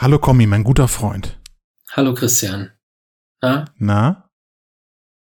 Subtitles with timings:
[0.00, 1.40] Hallo Kommi, mein guter Freund.
[1.90, 2.70] Hallo Christian.
[3.42, 3.64] Na?
[3.78, 4.30] Na?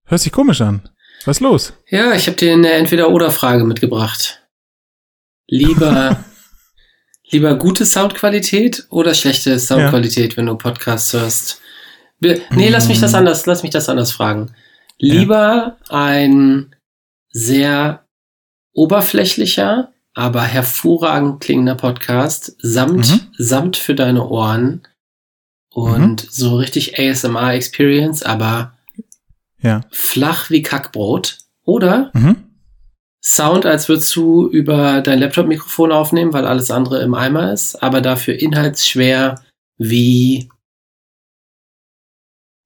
[0.04, 0.89] Hört sich komisch an.
[1.24, 1.74] Was ist los?
[1.88, 4.45] Ja, ich habe dir eine Entweder-Oder-Frage mitgebracht.
[5.48, 6.25] Lieber,
[7.30, 10.38] lieber gute Soundqualität oder schlechte Soundqualität, ja.
[10.38, 11.62] wenn du Podcasts hörst?
[12.20, 13.16] Nee, lass mich das mm.
[13.16, 14.54] anders, lass mich das anders fragen.
[14.98, 15.96] Lieber ja.
[15.96, 16.76] ein
[17.30, 18.05] sehr
[18.73, 23.21] oberflächlicher aber hervorragend klingender Podcast, samt, mhm.
[23.38, 24.85] samt für deine Ohren
[25.71, 26.27] und mhm.
[26.29, 28.73] so richtig ASMR-Experience, aber
[29.61, 29.81] ja.
[29.91, 31.38] flach wie Kackbrot.
[31.63, 32.44] Oder mhm.
[33.23, 38.02] Sound, als würdest du über dein Laptop-Mikrofon aufnehmen, weil alles andere im Eimer ist, aber
[38.02, 39.41] dafür inhaltsschwer
[39.77, 40.49] wie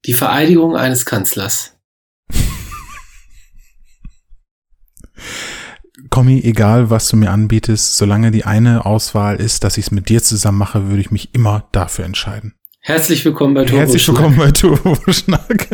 [0.05, 1.77] die Vereidigung eines Kanzlers.
[6.13, 10.09] Kommi, egal was du mir anbietest, solange die eine Auswahl ist, dass ich es mit
[10.09, 12.53] dir zusammen mache, würde ich mich immer dafür entscheiden.
[12.81, 15.67] Herzlich willkommen bei Turbo Herzlich willkommen bei Turbo Schnack.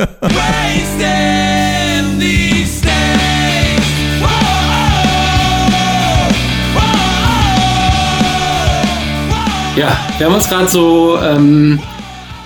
[9.75, 11.81] Ja, wir haben uns gerade so ähm,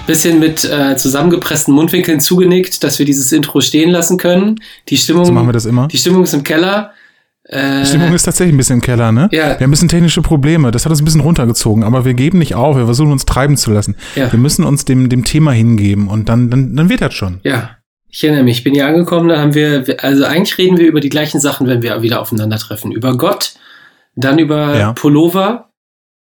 [0.07, 4.59] bisschen mit äh, zusammengepressten Mundwinkeln zugenickt, dass wir dieses Intro stehen lassen können.
[4.89, 5.87] Die Stimmung, so machen wir das immer.
[5.89, 6.91] Die Stimmung ist im Keller.
[7.45, 9.27] Äh, die Stimmung ist tatsächlich ein bisschen im Keller, ne?
[9.31, 9.47] Ja.
[9.47, 10.71] Wir haben ein bisschen technische Probleme.
[10.71, 12.77] Das hat uns ein bisschen runtergezogen, aber wir geben nicht auf.
[12.77, 13.95] Wir versuchen uns treiben zu lassen.
[14.15, 14.31] Ja.
[14.31, 17.41] Wir müssen uns dem, dem Thema hingeben und dann, dann, dann wird das schon.
[17.43, 17.77] Ja.
[18.09, 20.99] Ich erinnere mich, ich bin hier angekommen, da haben wir, also eigentlich reden wir über
[20.99, 22.91] die gleichen Sachen, wenn wir wieder aufeinandertreffen.
[22.91, 23.55] Über Gott,
[24.15, 24.93] dann über ja.
[24.93, 25.71] Pullover,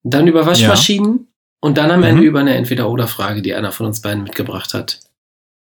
[0.04, 1.26] dann über Waschmaschinen ja.
[1.60, 2.06] und dann am mhm.
[2.06, 5.00] Ende über eine Entweder-Oder-Frage, die einer von uns beiden mitgebracht hat.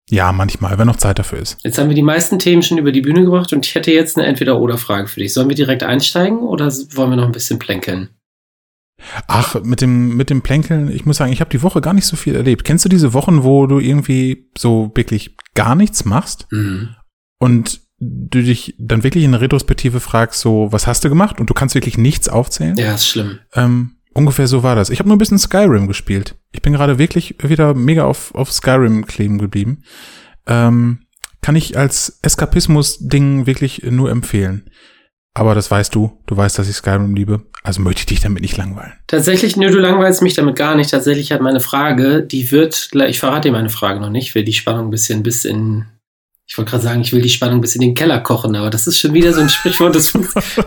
[0.08, 1.58] Ja, manchmal, wenn noch Zeit dafür ist.
[1.64, 4.16] Jetzt haben wir die meisten Themen schon über die Bühne gebracht und ich hätte jetzt
[4.16, 5.32] eine Entweder-Oder-Frage für dich.
[5.32, 8.10] Sollen wir direkt einsteigen oder wollen wir noch ein bisschen plänkeln?
[9.26, 12.06] Ach, mit dem, mit dem Plänkeln, ich muss sagen, ich habe die Woche gar nicht
[12.06, 12.64] so viel erlebt.
[12.64, 16.94] Kennst du diese Wochen, wo du irgendwie so wirklich gar nichts machst mhm.
[17.38, 21.40] und du dich dann wirklich in der Retrospektive fragst, so, was hast du gemacht?
[21.40, 22.76] Und du kannst wirklich nichts aufzählen?
[22.76, 23.38] Ja, ist schlimm.
[23.54, 24.88] Ähm, Ungefähr so war das.
[24.88, 26.36] Ich habe nur ein bisschen Skyrim gespielt.
[26.50, 29.82] Ich bin gerade wirklich wieder mega auf, auf Skyrim kleben geblieben.
[30.46, 31.00] Ähm,
[31.42, 34.70] kann ich als Eskapismus-Ding wirklich nur empfehlen.
[35.34, 36.18] Aber das weißt du.
[36.26, 37.42] Du weißt, dass ich Skyrim liebe.
[37.62, 38.94] Also möchte ich dich damit nicht langweilen.
[39.06, 40.90] Tatsächlich, nö, du langweilst mich damit gar nicht.
[40.90, 44.54] Tatsächlich hat meine Frage, die wird, ich verrate dir meine Frage noch nicht, will die
[44.54, 45.84] Spannung ein bisschen bis in
[46.48, 48.86] ich wollte gerade sagen, ich will die Spannung bis in den Keller kochen, aber das
[48.86, 50.12] ist schon wieder so ein Sprichwort, das,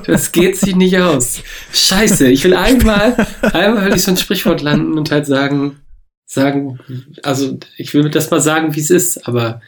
[0.05, 1.41] das geht sich nicht aus.
[1.71, 5.79] Scheiße, ich will einmal, einmal will ich so ein Sprichwort landen und halt sagen,
[6.25, 6.79] sagen,
[7.23, 9.61] also ich will das mal sagen, wie es ist, aber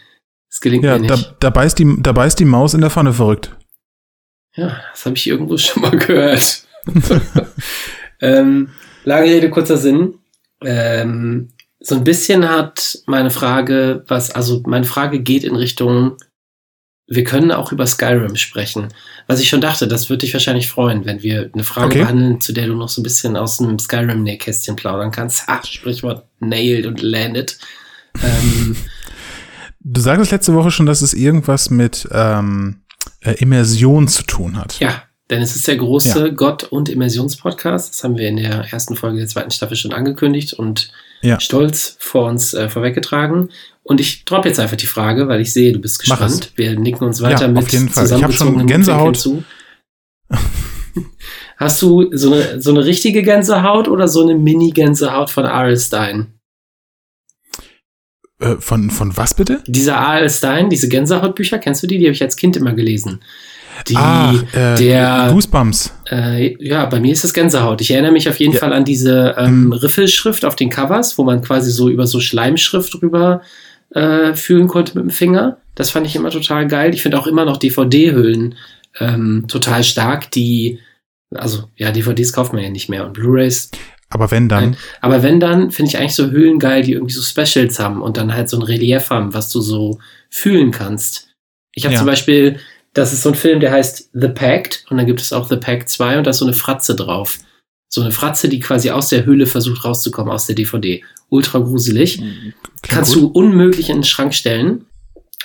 [0.49, 1.11] es gelingt ja, mir nicht.
[1.11, 3.55] Da, da, beißt die, da beißt die Maus in der Pfanne verrückt.
[4.55, 6.65] Ja, das habe ich irgendwo schon mal gehört.
[8.19, 8.69] ähm,
[9.05, 10.15] lange Rede, kurzer Sinn.
[10.61, 16.17] Ähm, so ein bisschen hat meine Frage, was, also meine Frage geht in Richtung,
[17.07, 18.89] wir können auch über Skyrim sprechen.
[19.27, 21.99] Was ich schon dachte, das würde dich wahrscheinlich freuen, wenn wir eine Frage okay.
[22.03, 25.47] behandeln, zu der du noch so ein bisschen aus dem Skyrim-Nähkästchen plaudern kannst.
[25.47, 27.57] Ha, Sprichwort nailed und landed.
[28.23, 28.77] Ähm,
[29.81, 32.83] du sagtest letzte Woche schon, dass es irgendwas mit ähm,
[33.21, 34.79] äh, Immersion zu tun hat.
[34.79, 36.33] Ja, denn es ist der große ja.
[36.33, 37.91] Gott- und Immersionspodcast.
[37.91, 41.39] Das haben wir in der ersten Folge der zweiten Staffel schon angekündigt und ja.
[41.39, 43.49] stolz vor uns äh, vorweggetragen.
[43.83, 46.51] Und ich droppe jetzt einfach die Frage, weil ich sehe, du bist gespannt.
[46.55, 48.05] Wir nicken uns weiter ja, mit auf jeden Fall.
[48.05, 49.17] Ich habe schon Gänsehaut.
[49.17, 49.43] Zu.
[51.57, 55.77] Hast du so eine, so eine richtige Gänsehaut oder so eine Mini-Gänsehaut von R.L.
[55.77, 56.33] Stein?
[58.39, 59.63] Äh, von, von was bitte?
[59.67, 60.29] Diese R.L.
[60.29, 61.99] Stein, diese Gänsehautbücher, kennst du die?
[61.99, 63.21] Die habe ich als Kind immer gelesen
[63.87, 65.93] die ah, äh, der Goosebumps.
[66.09, 67.81] Äh, ja, bei mir ist es Gänsehaut.
[67.81, 68.59] Ich erinnere mich auf jeden ja.
[68.59, 69.73] Fall an diese ähm, mhm.
[69.73, 73.41] Riffelschrift auf den Covers, wo man quasi so über so Schleimschrift drüber
[73.93, 75.57] äh, fühlen konnte mit dem Finger.
[75.75, 76.93] Das fand ich immer total geil.
[76.93, 78.55] Ich finde auch immer noch DVD-Hüllen
[78.99, 80.79] ähm, total stark, die,
[81.33, 83.71] also ja, DVDs kauft man ja nicht mehr und Blu-rays.
[84.09, 84.75] Aber wenn dann.
[84.99, 88.17] Aber wenn dann, finde ich eigentlich so Hüllen geil, die irgendwie so Specials haben und
[88.17, 89.99] dann halt so ein Relief haben, was du so
[90.29, 91.29] fühlen kannst.
[91.73, 91.99] Ich habe ja.
[91.99, 92.59] zum Beispiel
[92.93, 95.57] das ist so ein Film, der heißt The Pact und dann gibt es auch The
[95.57, 97.39] Pact 2 und da ist so eine Fratze drauf.
[97.87, 101.03] So eine Fratze, die quasi aus der Höhle versucht rauszukommen, aus der DVD.
[101.29, 102.21] Ultra gruselig.
[102.21, 102.53] Mhm.
[102.81, 103.23] Kannst gut.
[103.23, 104.85] du unmöglich in den Schrank stellen.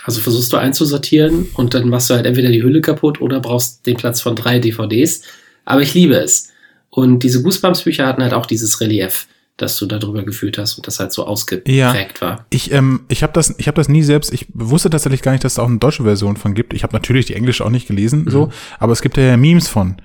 [0.04, 3.86] Also versuchst du einzusortieren und dann machst du halt entweder die Hülle kaputt oder brauchst
[3.86, 5.22] den Platz von drei DVDs.
[5.64, 6.52] Aber ich liebe es.
[6.90, 11.00] Und diese Goosebumps-Bücher hatten halt auch dieses Relief dass du darüber gefühlt hast und das
[11.00, 12.46] halt so ausgeprägt ja, war.
[12.50, 14.32] Ich, ähm, ich habe das, ich habe das nie selbst.
[14.32, 16.74] Ich wusste tatsächlich gar nicht, dass es auch eine deutsche Version von gibt.
[16.74, 18.30] Ich habe natürlich die englische auch nicht gelesen, mhm.
[18.30, 19.96] so, aber es gibt ja Memes von.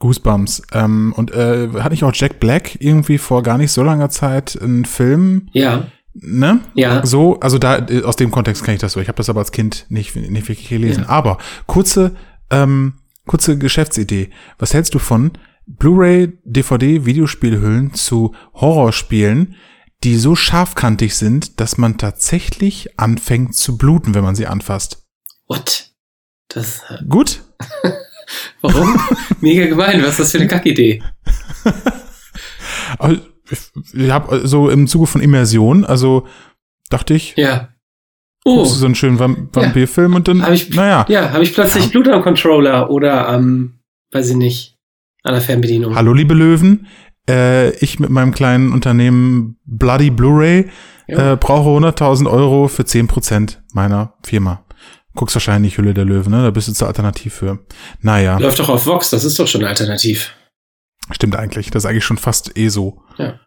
[0.00, 0.62] Goosebumps.
[0.72, 4.60] Ähm, und äh, hat nicht auch Jack Black irgendwie vor gar nicht so langer Zeit
[4.60, 5.48] einen Film?
[5.52, 5.86] Ja.
[6.14, 6.60] Ne?
[6.74, 7.06] Ja.
[7.06, 9.00] So, also da äh, aus dem Kontext kenne ich das so.
[9.00, 11.04] Ich habe das aber als Kind nicht, nicht wirklich gelesen.
[11.04, 11.10] Ja.
[11.10, 12.16] Aber kurze,
[12.50, 12.94] ähm,
[13.26, 14.30] kurze Geschäftsidee.
[14.58, 15.32] Was hältst du von
[15.78, 19.56] Blu-ray, DVD, Videospielhüllen zu Horrorspielen,
[20.04, 25.06] die so scharfkantig sind, dass man tatsächlich anfängt zu bluten, wenn man sie anfasst?
[25.46, 25.90] What?
[26.48, 26.82] Das.
[26.88, 27.42] äh, Gut?
[28.60, 28.98] Warum?
[29.40, 30.02] Mega gemein.
[30.02, 31.02] Was ist das für eine Kackidee?
[32.98, 33.20] Also,
[33.94, 36.26] ich, habe so im Zuge von Immersion, also
[36.88, 37.68] dachte ich, Ja.
[38.44, 38.64] oh.
[38.64, 42.08] So einen schönen Vamp Vampirfilm und dann, Hab ich- naja, Ja, habe ich plötzlich Blut
[42.08, 43.80] am Controller oder am,
[44.12, 44.78] weiß ich nicht,
[45.22, 45.94] an der Fernbedienung.
[45.96, 46.86] hallo liebe Löwen,
[47.28, 50.70] äh, ich mit meinem kleinen Unternehmen Bloody Blu-ray
[51.06, 54.64] äh, brauche 100.000 Euro für 10% meiner Firma.
[55.16, 56.42] Guckst wahrscheinlich Hülle der Löwen, ne?
[56.44, 57.58] Da bist du zur Alternativ für.
[58.00, 60.32] Naja, Läuft doch auf Vox, das ist doch schon alternativ.
[61.10, 61.70] stimmt eigentlich.
[61.70, 63.02] Das ist eigentlich schon fast eh so.
[63.18, 63.40] Ja.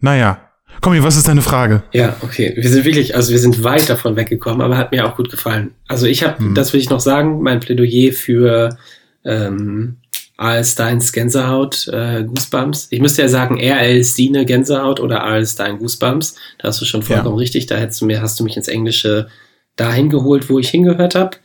[0.00, 0.46] Naja.
[0.82, 1.82] Komm, was ist deine Frage?
[1.92, 2.52] Ja, okay.
[2.56, 5.74] Wir sind wirklich, also wir sind weit davon weggekommen, aber hat mir auch gut gefallen.
[5.88, 6.54] Also ich habe, Hm.
[6.54, 8.76] das will ich noch sagen, mein Plädoyer für
[9.24, 9.96] ähm,
[10.40, 10.64] A.L.
[10.64, 12.88] Steins Gänsehaut, äh, Goosebumps.
[12.90, 14.02] Ich müsste ja sagen, R.L.
[14.04, 15.46] Stine Gänsehaut oder A.L.
[15.46, 16.34] Stein Goosebumps.
[16.58, 17.66] Da hast du schon vollkommen richtig.
[17.66, 19.28] Da hättest du mir, hast du mich ins Englische
[19.76, 21.36] dahin geholt, wo ich hingehört habe.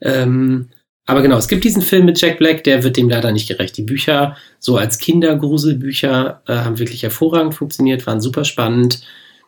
[0.00, 0.68] Ähm,
[1.06, 3.76] aber genau, es gibt diesen Film mit Jack Black, der wird dem leider nicht gerecht.
[3.76, 9.02] Die Bücher, so als Kindergruselbücher, äh, haben wirklich hervorragend funktioniert, waren super spannend.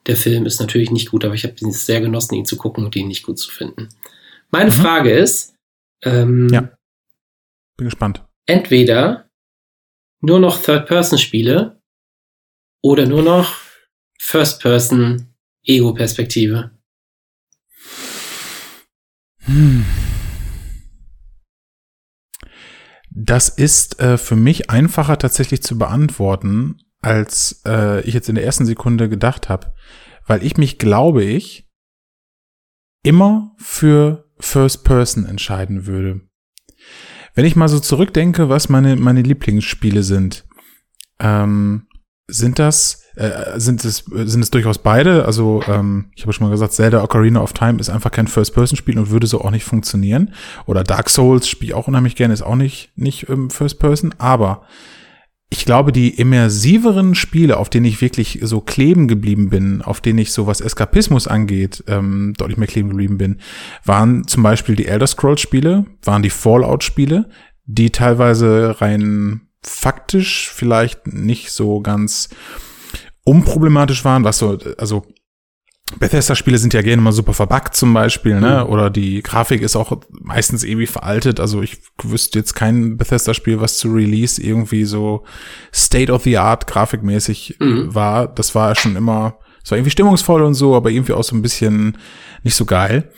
[0.07, 2.85] Der Film ist natürlich nicht gut, aber ich habe es sehr genossen, ihn zu gucken
[2.85, 3.89] und ihn nicht gut zu finden.
[4.51, 4.75] Meine Mhm.
[4.75, 5.55] Frage ist,
[6.05, 6.69] ähm, Ja.
[7.77, 8.23] Bin gespannt.
[8.47, 9.31] Entweder
[10.21, 11.83] nur noch Third-Person-Spiele
[12.83, 13.57] oder nur noch
[14.19, 16.71] First-Person-Ego-Perspektive.
[19.45, 19.85] Hm.
[23.11, 28.45] Das ist äh, für mich einfacher tatsächlich zu beantworten, als äh, ich jetzt in der
[28.45, 29.75] ersten Sekunde gedacht habe,
[30.27, 31.69] weil ich mich, glaube ich,
[33.03, 36.21] immer für First Person entscheiden würde.
[37.35, 40.45] Wenn ich mal so zurückdenke, was meine meine Lieblingsspiele sind,
[41.19, 41.87] ähm,
[42.29, 45.25] sind das äh, sind es sind es durchaus beide.
[45.25, 48.99] Also ähm, ich habe schon mal gesagt, Zelda Ocarina of Time ist einfach kein First-Person-Spiel
[48.99, 50.35] und würde so auch nicht funktionieren.
[50.67, 54.15] Oder Dark Souls spiele ich auch unheimlich gerne, ist auch nicht nicht ähm, First-Person.
[54.19, 54.67] Aber
[55.53, 60.19] ich glaube, die immersiveren Spiele, auf denen ich wirklich so kleben geblieben bin, auf denen
[60.19, 63.39] ich so was Eskapismus angeht, ähm, deutlich mehr kleben geblieben bin,
[63.85, 67.29] waren zum Beispiel die Elder Scrolls-Spiele, waren die Fallout-Spiele,
[67.67, 72.31] die teilweise rein faktisch vielleicht nicht so ganz
[73.25, 75.05] unproblematisch waren, was so, also
[75.99, 78.65] Bethesda-Spiele sind ja gerne mal super verbuggt zum Beispiel, ne?
[78.65, 78.73] Mhm.
[78.73, 81.41] Oder die Grafik ist auch meistens irgendwie veraltet.
[81.41, 85.25] Also ich wüsste jetzt kein Bethesda-Spiel, was zu Release irgendwie so
[85.75, 87.95] State-of-the-Art grafikmäßig Mhm.
[87.95, 88.27] war.
[88.29, 91.43] Das war schon immer, es war irgendwie stimmungsvoll und so, aber irgendwie auch so ein
[91.43, 91.99] bisschen
[92.43, 93.11] nicht so geil.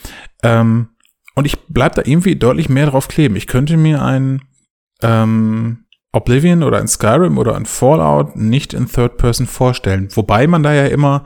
[0.42, 0.88] Ähm,
[1.34, 3.36] und ich bleib da irgendwie deutlich mehr drauf kleben.
[3.36, 4.42] Ich könnte mir ein
[5.02, 10.08] ähm, Oblivion oder ein Skyrim oder ein Fallout nicht in Third Person vorstellen.
[10.14, 11.24] Wobei man da ja immer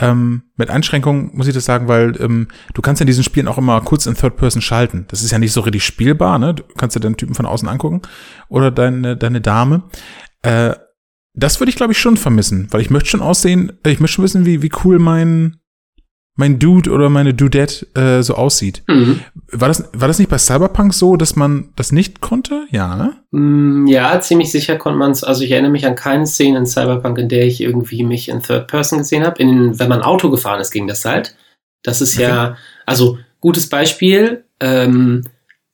[0.00, 3.58] ähm, mit Einschränkungen, muss ich das sagen, weil ähm, du kannst in diesen Spielen auch
[3.58, 5.04] immer kurz in Third Person schalten.
[5.08, 6.54] Das ist ja nicht so richtig spielbar, ne?
[6.54, 8.02] Du kannst ja deinen Typen von außen angucken
[8.48, 9.84] oder deine, deine Dame.
[10.42, 10.74] Äh,
[11.34, 14.14] das würde ich, glaube ich, schon vermissen, weil ich möchte schon aussehen, äh, ich möchte
[14.14, 15.58] schon wissen, wie, wie cool mein,
[16.40, 18.82] mein Dude oder meine Dudette äh, so aussieht.
[18.88, 19.20] Mhm.
[19.52, 22.66] War das, war das nicht bei Cyberpunk so, dass man das nicht konnte?
[22.70, 23.12] Ja, ne?
[23.30, 25.22] Mm, Ja, ziemlich sicher konnte man es.
[25.22, 28.42] Also ich erinnere mich an keine Szene in Cyberpunk, in der ich irgendwie mich in
[28.42, 29.40] Third Person gesehen habe.
[29.40, 31.36] In, wenn man Auto gefahren ist, ging das halt.
[31.82, 32.56] Das ist ja,
[32.86, 34.44] also gutes Beispiel.
[34.60, 35.24] Ähm,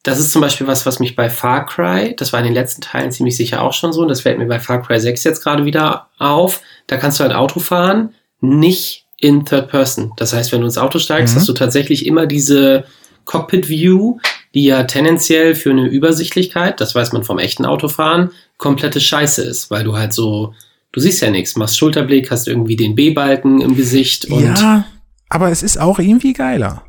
[0.02, 2.80] das ist zum Beispiel was, was mich bei Far Cry, das war in den letzten
[2.80, 5.42] Teilen ziemlich sicher auch schon so, und das fällt mir bei Far Cry 6 jetzt
[5.42, 6.62] gerade wieder auf.
[6.86, 10.12] Da kannst du halt Auto fahren, nicht in Third Person.
[10.16, 11.38] Das heißt, wenn du ins Auto steigst, Mhm.
[11.40, 12.84] hast du tatsächlich immer diese
[13.24, 14.18] Cockpit View,
[14.54, 19.70] die ja tendenziell für eine Übersichtlichkeit, das weiß man vom echten Autofahren, komplette Scheiße ist,
[19.70, 20.54] weil du halt so,
[20.92, 24.86] du siehst ja nichts, machst Schulterblick, hast irgendwie den B-Balken im Gesicht und ja,
[25.28, 26.84] aber es ist auch irgendwie geiler.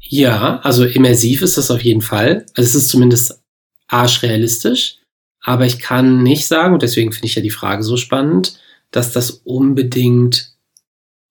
[0.00, 2.46] ja, also immersiv ist das auf jeden Fall.
[2.56, 3.40] Also es ist zumindest
[3.88, 4.96] arschrealistisch,
[5.42, 8.58] aber ich kann nicht sagen, und deswegen finde ich ja die Frage so spannend,
[8.90, 10.52] dass das unbedingt,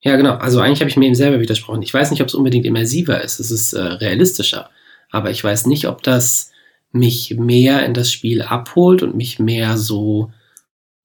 [0.01, 1.81] ja genau, also eigentlich habe ich mir eben selber widersprochen.
[1.81, 4.69] Ich weiß nicht, ob es unbedingt immersiver ist, es ist äh, realistischer,
[5.11, 6.51] aber ich weiß nicht, ob das
[6.91, 10.31] mich mehr in das Spiel abholt und mich mehr so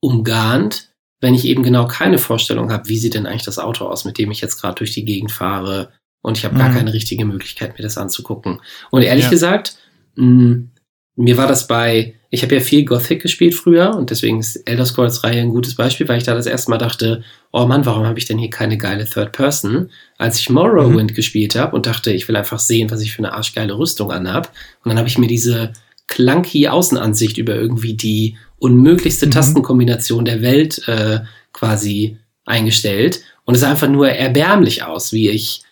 [0.01, 0.89] umgarnt,
[1.21, 4.19] wenn ich eben genau keine Vorstellung habe, wie sieht denn eigentlich das Auto aus, mit
[4.19, 6.75] dem ich jetzt gerade durch die Gegend fahre und ich habe gar Mhm.
[6.75, 8.61] keine richtige Möglichkeit, mir das anzugucken.
[8.91, 9.31] Und ehrlich Ja.
[9.31, 9.77] gesagt,
[10.17, 10.65] mh,
[11.17, 14.87] mir war das bei ich habe ja viel Gothic gespielt früher und deswegen ist Elder
[14.87, 17.23] Scrolls Reihe ein gutes Beispiel, weil ich da das erste Mal dachte,
[17.53, 19.91] oh Mann, warum habe ich denn hier keine geile Third Person?
[20.17, 21.15] Als ich Morrowind mhm.
[21.15, 24.51] gespielt habe und dachte, ich will einfach sehen, was ich für eine arschgeile Rüstung anhab.
[24.83, 25.75] Und dann habe ich mir diese
[26.07, 29.33] clunky Außenansicht über irgendwie die unmöglichste mhm.
[29.33, 31.21] Tastenkombination der Welt äh,
[31.53, 33.21] quasi eingestellt.
[33.45, 35.65] Und es sah einfach nur erbärmlich aus, wie ich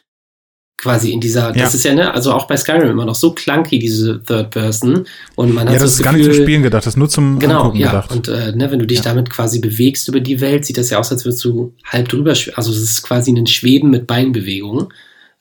[0.80, 1.64] quasi in dieser, ja.
[1.64, 5.06] das ist ja, ne, also auch bei Skyrim immer noch so clunky, diese Third Person.
[5.34, 6.96] Und man hat ja, das, das ist Gefühl, gar nicht zum Spielen gedacht, das ist
[6.96, 7.88] nur zum genau, Angucken ja.
[7.88, 8.12] gedacht.
[8.12, 9.04] Und äh, ne, wenn du dich ja.
[9.04, 12.34] damit quasi bewegst über die Welt, sieht das ja aus, als würdest du halb drüber
[12.34, 12.56] schweben.
[12.56, 14.88] Also es ist quasi ein Schweben mit Beinbewegungen.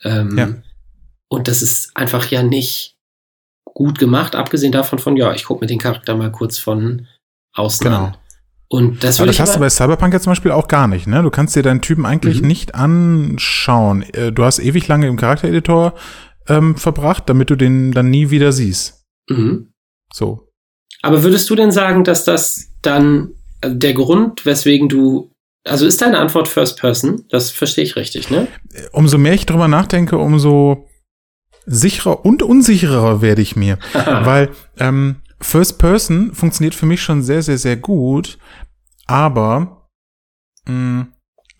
[0.03, 0.53] Ähm, ja.
[1.29, 2.97] Und das ist einfach ja nicht
[3.63, 7.07] gut gemacht, abgesehen davon von, ja, ich gucke mir den Charakter mal kurz von
[7.53, 8.05] außen genau.
[8.07, 8.17] an.
[8.71, 11.23] Und das, aber das hast du bei Cyberpunk ja zum Beispiel auch gar nicht, ne?
[11.23, 12.47] Du kannst dir deinen Typen eigentlich mhm.
[12.47, 14.03] nicht anschauen.
[14.13, 15.95] Äh, du hast ewig lange im Charaktereditor
[16.47, 19.05] ähm, verbracht, damit du den dann nie wieder siehst.
[19.27, 19.73] Mhm.
[20.13, 20.47] So.
[21.01, 25.31] Aber würdest du denn sagen, dass das dann also der Grund, weswegen du
[25.65, 27.25] also ist deine Antwort First Person?
[27.29, 28.47] Das verstehe ich richtig, ne?
[28.91, 30.87] Umso mehr ich drüber nachdenke, umso
[31.65, 33.77] sicherer und unsicherer werde ich mir.
[33.93, 34.49] Weil
[34.79, 38.37] ähm, First Person funktioniert für mich schon sehr, sehr, sehr gut,
[39.07, 39.87] aber
[40.67, 41.07] mh, mm,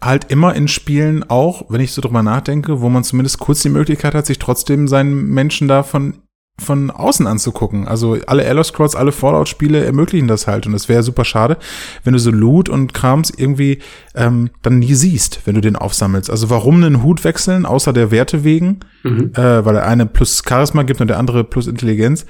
[0.02, 3.70] halt immer in Spielen auch, wenn ich so drüber nachdenke, wo man zumindest kurz die
[3.70, 6.20] Möglichkeit hat, sich trotzdem seinen Menschen da von,
[6.58, 7.88] von außen anzugucken.
[7.88, 11.58] Also alle Elder Scrolls, alle Fallout-Spiele ermöglichen das halt und es wäre super schade,
[12.04, 13.80] wenn du so Loot und Krams irgendwie
[14.16, 16.30] ähm, dann nie siehst, wenn du den aufsammelst.
[16.30, 19.32] Also warum einen Hut wechseln, außer der Werte wegen, mhm.
[19.34, 22.26] äh, weil der eine plus Charisma gibt und der andere plus Intelligenz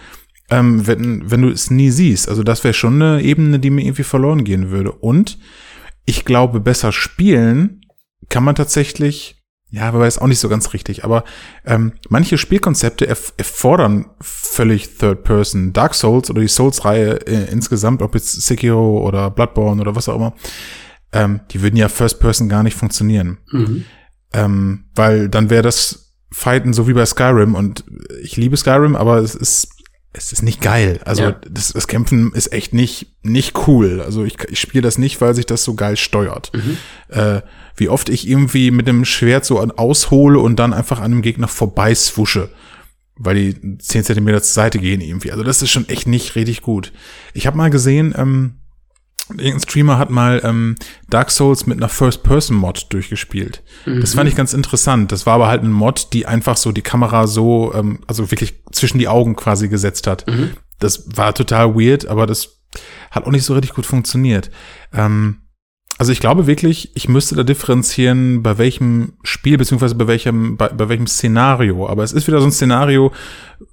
[0.50, 2.30] ähm, wenn, wenn du es nie siehst.
[2.30, 4.92] Also das wäre schon eine Ebene, die mir irgendwie verloren gehen würde.
[4.92, 5.38] Und
[6.06, 7.82] ich glaube, besser spielen
[8.30, 11.24] kann man tatsächlich, ja, aber ist auch nicht so ganz richtig, aber
[11.66, 15.74] ähm, manche Spielkonzepte erf erfordern völlig Third Person.
[15.74, 20.16] Dark Souls oder die Souls-Reihe äh, insgesamt, ob jetzt Sekiro oder Bloodborne oder was auch
[20.16, 20.34] immer,
[21.12, 23.38] ähm, die würden ja First Person gar nicht funktionieren.
[23.52, 23.86] Mhm.
[24.34, 27.84] Ähm, weil dann wäre das Fighten so wie bei Skyrim und
[28.22, 29.79] ich liebe Skyrim, aber es ist
[30.12, 31.00] es ist nicht geil.
[31.06, 31.32] Also ja.
[31.50, 34.02] das, das Kämpfen ist echt nicht nicht cool.
[34.02, 36.52] Also ich, ich spiele das nicht, weil sich das so geil steuert.
[36.54, 36.78] Mhm.
[37.10, 37.42] Äh,
[37.76, 41.48] wie oft ich irgendwie mit dem Schwert so aushole und dann einfach an dem Gegner
[41.48, 42.50] vorbeiswusche,
[43.16, 45.32] weil die zehn Zentimeter zur Seite gehen irgendwie.
[45.32, 46.92] Also das ist schon echt nicht richtig gut.
[47.34, 48.59] Ich habe mal gesehen, ähm,
[49.30, 50.76] Irgendein Streamer hat mal ähm,
[51.10, 53.64] Dark Souls mit einer First-Person-Mod durchgespielt.
[53.86, 54.02] Mhm.
[54.02, 55.12] Das fand ich ganz interessant.
[55.12, 58.64] Das war aber halt ein Mod, die einfach so die Kamera so, ähm, also wirklich
[58.72, 60.28] zwischen die Augen quasi gesetzt hat.
[60.28, 60.52] Mhm.
[60.80, 62.62] Das war total weird, aber das
[63.12, 64.50] hat auch nicht so richtig gut funktioniert.
[64.94, 65.42] Ähm,
[66.00, 70.70] also ich glaube wirklich, ich müsste da differenzieren, bei welchem Spiel beziehungsweise bei welchem bei,
[70.70, 71.90] bei welchem Szenario.
[71.90, 73.12] Aber es ist wieder so ein Szenario,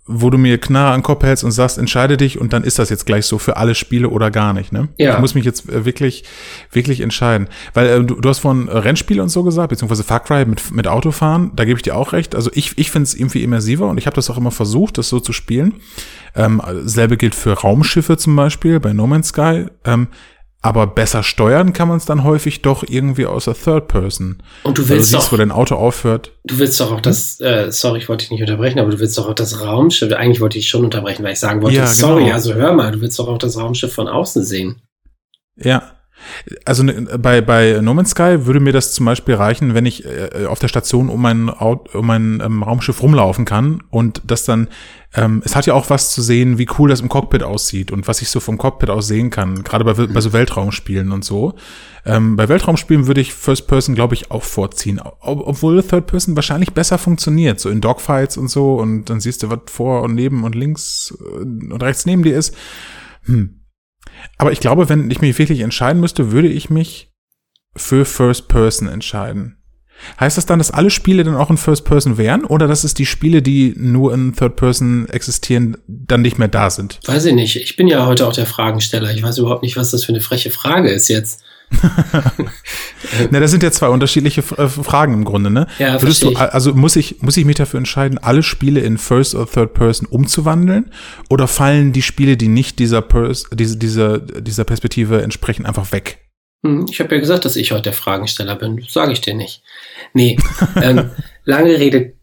[0.08, 2.80] wo du mir knarre an den Kopf hältst und sagst, entscheide dich und dann ist
[2.80, 4.72] das jetzt gleich so für alle Spiele oder gar nicht.
[4.72, 4.88] Ne?
[4.98, 5.14] Ja.
[5.14, 6.24] Ich muss mich jetzt äh, wirklich
[6.72, 10.46] wirklich entscheiden, weil äh, du, du hast von Rennspiele und so gesagt, beziehungsweise Far Cry
[10.46, 11.52] mit mit Autofahren.
[11.54, 12.34] Da gebe ich dir auch recht.
[12.34, 15.08] Also ich ich finde es irgendwie immersiver und ich habe das auch immer versucht, das
[15.08, 15.74] so zu spielen.
[16.34, 19.66] Ähm, selbe gilt für Raumschiffe zum Beispiel bei No Man's Sky.
[19.84, 20.08] Ähm,
[20.62, 24.42] aber besser steuern kann man es dann häufig doch irgendwie aus der Third Person.
[24.64, 26.32] Und du willst du siehst, doch, wo dein Auto aufhört.
[26.44, 29.16] Du willst doch auch das, äh, sorry, ich wollte dich nicht unterbrechen, aber du willst
[29.16, 32.24] doch auch das Raumschiff, eigentlich wollte ich schon unterbrechen, weil ich sagen wollte, ja, sorry,
[32.24, 32.34] genau.
[32.34, 34.82] also hör mal, du willst doch auch das Raumschiff von außen sehen.
[35.56, 35.95] Ja,
[36.64, 40.04] also ne, bei, bei No Man's Sky würde mir das zum Beispiel reichen, wenn ich
[40.04, 44.68] äh, auf der Station um mein, um mein ähm, Raumschiff rumlaufen kann und das dann,
[45.14, 48.08] ähm, es hat ja auch was zu sehen, wie cool das im Cockpit aussieht und
[48.08, 51.54] was ich so vom Cockpit aus sehen kann, gerade bei, bei so Weltraumspielen und so.
[52.04, 56.36] Ähm, bei Weltraumspielen würde ich First Person, glaube ich, auch vorziehen, ob, obwohl Third Person
[56.36, 60.14] wahrscheinlich besser funktioniert, so in Dogfights und so und dann siehst du, was vor und
[60.14, 62.54] neben und links äh, und rechts neben dir ist.
[63.24, 63.55] Hm
[64.38, 67.12] aber ich glaube, wenn ich mich wirklich entscheiden müsste, würde ich mich
[67.74, 69.56] für First Person entscheiden.
[70.20, 72.94] Heißt das dann, dass alle Spiele dann auch in First Person wären oder dass es
[72.94, 77.00] die Spiele, die nur in Third Person existieren, dann nicht mehr da sind?
[77.06, 77.56] Weiß ich nicht.
[77.56, 79.12] Ich bin ja heute auch der Fragensteller.
[79.12, 81.42] Ich weiß überhaupt nicht, was das für eine freche Frage ist jetzt.
[83.30, 85.66] Na, das sind ja zwei unterschiedliche äh, Fragen im Grunde, ne?
[85.78, 89.34] Ja, Würdest du, also muss ich, muss ich mich dafür entscheiden, alle Spiele in First
[89.34, 90.90] oder Third Person umzuwandeln?
[91.28, 96.18] Oder fallen die Spiele, die nicht dieser, Pers diese, dieser, dieser Perspektive entsprechen, einfach weg?
[96.64, 98.84] Hm, ich habe ja gesagt, dass ich heute der Fragensteller bin.
[98.88, 99.62] Sage ich dir nicht.
[100.14, 100.36] Nee,
[100.82, 101.10] ähm,
[101.44, 102.14] lange Rede,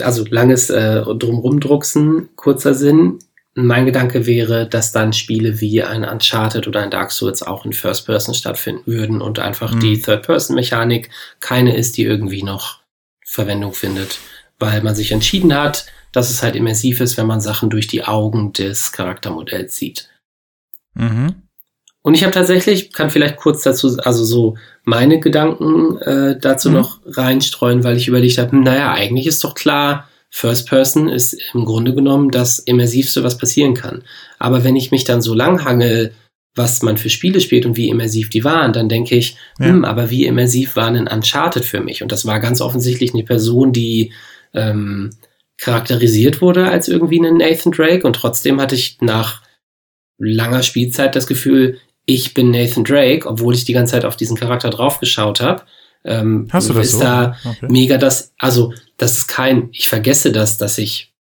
[0.00, 3.18] also langes äh, Drumrumdrucksen, kurzer Sinn
[3.54, 7.72] mein Gedanke wäre, dass dann Spiele wie ein Uncharted oder ein Dark Souls auch in
[7.72, 9.80] First Person stattfinden würden und einfach mhm.
[9.80, 12.80] die Third Person Mechanik keine ist, die irgendwie noch
[13.24, 14.18] Verwendung findet,
[14.58, 18.04] weil man sich entschieden hat, dass es halt immersiv ist, wenn man Sachen durch die
[18.04, 20.08] Augen des Charaktermodells sieht.
[20.94, 21.42] Mhm.
[22.02, 26.76] Und ich habe tatsächlich, kann vielleicht kurz dazu, also so meine Gedanken äh, dazu mhm.
[26.76, 31.64] noch reinstreuen, weil ich überlegt habe, naja, eigentlich ist doch klar, First Person ist im
[31.64, 34.04] Grunde genommen das Immersivste, was passieren kann.
[34.38, 36.14] Aber wenn ich mich dann so lang hangel,
[36.54, 39.66] was man für Spiele spielt und wie immersiv die waren, dann denke ich, ja.
[39.66, 42.02] hm, aber wie immersiv war denn Uncharted für mich?
[42.02, 44.12] Und das war ganz offensichtlich eine Person, die
[44.54, 45.10] ähm,
[45.58, 49.42] charakterisiert wurde als irgendwie einen Nathan Drake und trotzdem hatte ich nach
[50.18, 54.36] langer Spielzeit das Gefühl, ich bin Nathan Drake, obwohl ich die ganze Zeit auf diesen
[54.36, 55.64] Charakter draufgeschaut habe.
[56.04, 57.00] Ähm, Hast du das ist so?
[57.00, 57.66] da okay.
[57.68, 61.12] mega das, also das ist kein, ich vergesse das, dass ich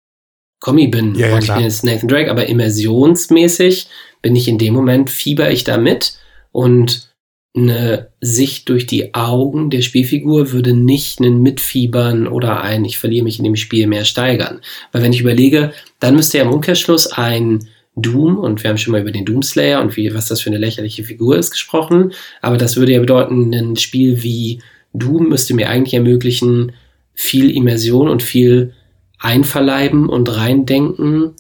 [0.61, 3.89] Kommi bin ja, ja, und ich bin jetzt Nathan Drake, aber immersionsmäßig
[4.23, 6.19] bin ich in dem Moment, fieber ich da mit
[6.53, 7.09] und
[7.57, 13.25] eine Sicht durch die Augen der Spielfigur würde nicht einen Mitfiebern oder ein Ich verliere
[13.25, 14.61] mich in dem Spiel mehr steigern.
[14.93, 17.69] Weil wenn ich überlege, dann müsste ja im Umkehrschluss ein
[18.03, 20.59] Doom, und wir haben schon mal über den Doomslayer und wie, was das für eine
[20.59, 24.61] lächerliche Figur ist gesprochen, aber das würde ja bedeuten, ein Spiel wie
[24.93, 26.73] Doom müsste mir eigentlich ermöglichen,
[27.15, 28.75] viel Immersion und viel
[29.19, 31.35] einverleiben und reindenken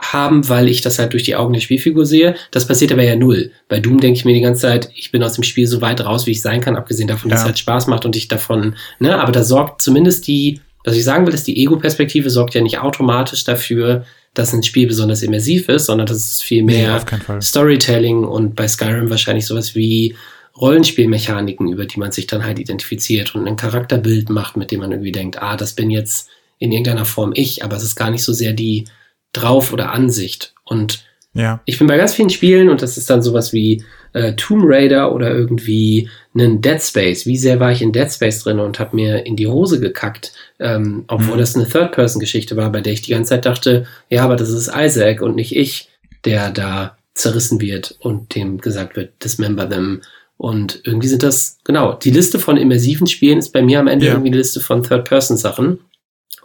[0.00, 2.34] haben, weil ich das halt durch die Augen der Spielfigur sehe.
[2.50, 3.50] Das passiert aber ja null.
[3.68, 6.04] Bei Doom denke ich mir die ganze Zeit, ich bin aus dem Spiel so weit
[6.04, 8.76] raus, wie ich sein kann, abgesehen davon, dass es halt Spaß macht und ich davon,
[8.98, 12.60] ne, aber da sorgt zumindest die, was ich sagen will, ist die Ego-Perspektive sorgt ja
[12.60, 14.04] nicht automatisch dafür,
[14.36, 18.68] dass ein Spiel besonders immersiv ist, sondern das ist viel mehr nee, Storytelling und bei
[18.68, 20.14] Skyrim wahrscheinlich sowas wie
[20.60, 24.92] Rollenspielmechaniken, über die man sich dann halt identifiziert und ein Charakterbild macht, mit dem man
[24.92, 26.28] irgendwie denkt, ah, das bin jetzt
[26.58, 28.84] in irgendeiner Form ich, aber es ist gar nicht so sehr die
[29.32, 30.52] Drauf- oder Ansicht.
[30.64, 31.60] Und ja.
[31.64, 33.84] ich bin bei ganz vielen Spielen und das ist dann sowas wie
[34.16, 37.26] äh, Tomb Raider oder irgendwie einen Dead Space.
[37.26, 40.32] Wie sehr war ich in Dead Space drin und habe mir in die Hose gekackt,
[40.58, 41.40] ähm, obwohl mhm.
[41.40, 44.70] das eine Third-Person-Geschichte war, bei der ich die ganze Zeit dachte, ja, aber das ist
[44.74, 45.90] Isaac und nicht ich,
[46.24, 50.00] der da zerrissen wird und dem gesagt wird, dismember them.
[50.38, 54.06] Und irgendwie sind das, genau, die Liste von immersiven Spielen ist bei mir am Ende
[54.06, 54.12] ja.
[54.12, 55.80] irgendwie eine Liste von Third-Person-Sachen.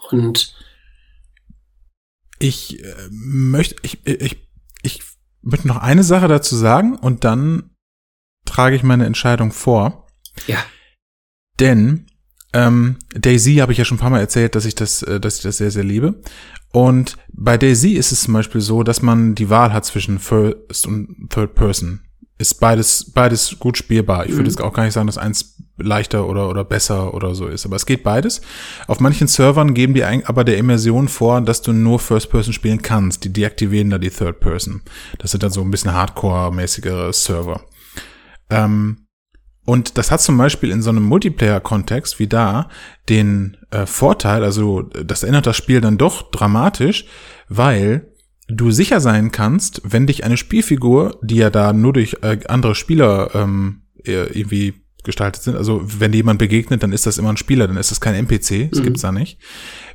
[0.10, 0.54] Und
[2.38, 4.38] ich äh, möchte, ich, ich,
[4.84, 5.02] ich
[5.42, 7.71] möchte noch eine Sache dazu sagen und dann
[8.46, 10.08] trage ich meine Entscheidung vor.
[10.48, 10.64] Ja.
[11.60, 12.08] Denn
[12.54, 15.38] ähm, Daisy habe ich ja schon ein paar Mal erzählt, dass ich das, äh, dass
[15.38, 16.22] ich das sehr, sehr liebe.
[16.74, 20.88] Und bei Daisy ist es zum Beispiel so, dass man die Wahl hat zwischen First
[20.88, 22.02] und Third Person
[22.42, 24.26] ist beides, beides gut spielbar.
[24.26, 24.50] Ich würde mhm.
[24.50, 27.66] jetzt auch gar nicht sagen, dass eins leichter oder, oder besser oder so ist.
[27.66, 28.42] Aber es geht beides.
[28.88, 32.82] Auf manchen Servern geben die aber der Immersion vor, dass du nur First Person spielen
[32.82, 33.24] kannst.
[33.24, 34.82] Die deaktivieren da die Third Person.
[35.20, 37.62] Das sind dann so ein bisschen Hardcore-mäßigere Server.
[38.52, 39.08] Ähm,
[39.66, 42.70] und das hat zum Beispiel in so einem Multiplayer-Kontext wie da
[43.10, 47.06] den äh, Vorteil, also das ändert das Spiel dann doch dramatisch,
[47.48, 48.12] weil
[48.48, 52.76] du sicher sein kannst, wenn dich eine Spielfigur, die ja da nur durch äh, andere
[52.76, 57.68] Spieler ähm, irgendwie gestaltet sind, also wenn jemand begegnet, dann ist das immer ein Spieler,
[57.68, 58.84] dann ist das kein NPC, das mhm.
[58.84, 59.40] gibt's da nicht.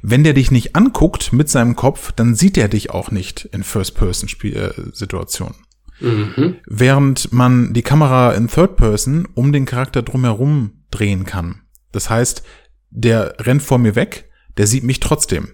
[0.03, 3.63] Wenn der dich nicht anguckt mit seinem Kopf, dann sieht er dich auch nicht in
[3.63, 5.66] First-Person-Situationen.
[6.01, 6.57] Mhm.
[6.67, 11.63] Während man die Kamera in Third-Person um den Charakter drumherum drehen kann.
[11.93, 12.43] Das heißt,
[12.91, 15.49] der rennt vor mir weg, der sieht mich trotzdem.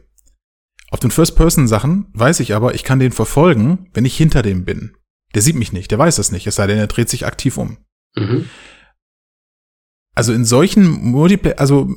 [0.91, 4.97] Auf den First-Person-Sachen weiß ich aber, ich kann den verfolgen, wenn ich hinter dem bin.
[5.35, 7.57] Der sieht mich nicht, der weiß das nicht, es sei denn, er dreht sich aktiv
[7.57, 7.79] um.
[8.15, 8.47] Mhm.
[10.15, 11.89] Also in solchen Multiplayer, also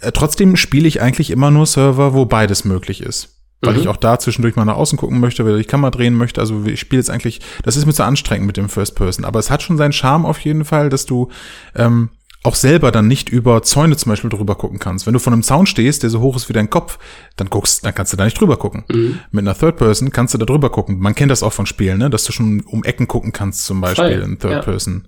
[0.00, 3.31] äh, trotzdem spiele ich eigentlich immer nur Server, wo beides möglich ist.
[3.62, 3.80] Weil mhm.
[3.80, 6.40] ich auch da zwischendurch mal nach außen gucken möchte, weil ich Kamera drehen möchte.
[6.40, 9.24] Also ich spiele jetzt eigentlich, das ist mir zu anstrengend mit dem First Person.
[9.24, 11.28] Aber es hat schon seinen Charme auf jeden Fall, dass du
[11.76, 12.10] ähm,
[12.42, 15.06] auch selber dann nicht über Zäune zum Beispiel drüber gucken kannst.
[15.06, 16.98] Wenn du von einem Zaun stehst, der so hoch ist wie dein Kopf,
[17.36, 18.84] dann guckst, dann kannst du da nicht drüber gucken.
[18.90, 19.20] Mhm.
[19.30, 20.98] Mit einer Third Person kannst du da drüber gucken.
[20.98, 22.10] Man kennt das auch von Spielen, ne?
[22.10, 24.30] dass du schon um Ecken gucken kannst, zum Beispiel Voll.
[24.30, 24.62] in Third ja.
[24.62, 25.06] Person.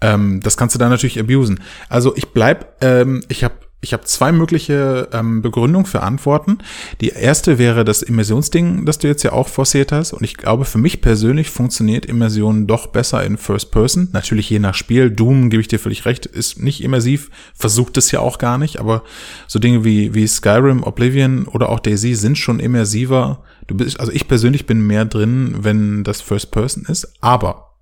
[0.00, 1.60] Ähm, das kannst du da natürlich abusen.
[1.90, 6.58] Also ich bleib, ähm, ich habe ich habe zwei mögliche ähm, Begründungen für Antworten.
[7.00, 10.12] Die erste wäre das Immersionsding, das du jetzt ja auch forciert hast.
[10.12, 14.08] Und ich glaube, für mich persönlich funktioniert Immersion doch besser in First Person.
[14.12, 15.10] Natürlich je nach Spiel.
[15.10, 18.78] Doom, gebe ich dir völlig recht, ist nicht immersiv, versucht es ja auch gar nicht.
[18.78, 19.02] Aber
[19.48, 23.42] so Dinge wie, wie Skyrim, Oblivion oder auch Daisy sind schon immersiver.
[23.66, 27.14] Du bist, also ich persönlich bin mehr drin, wenn das First Person ist.
[27.20, 27.72] Aber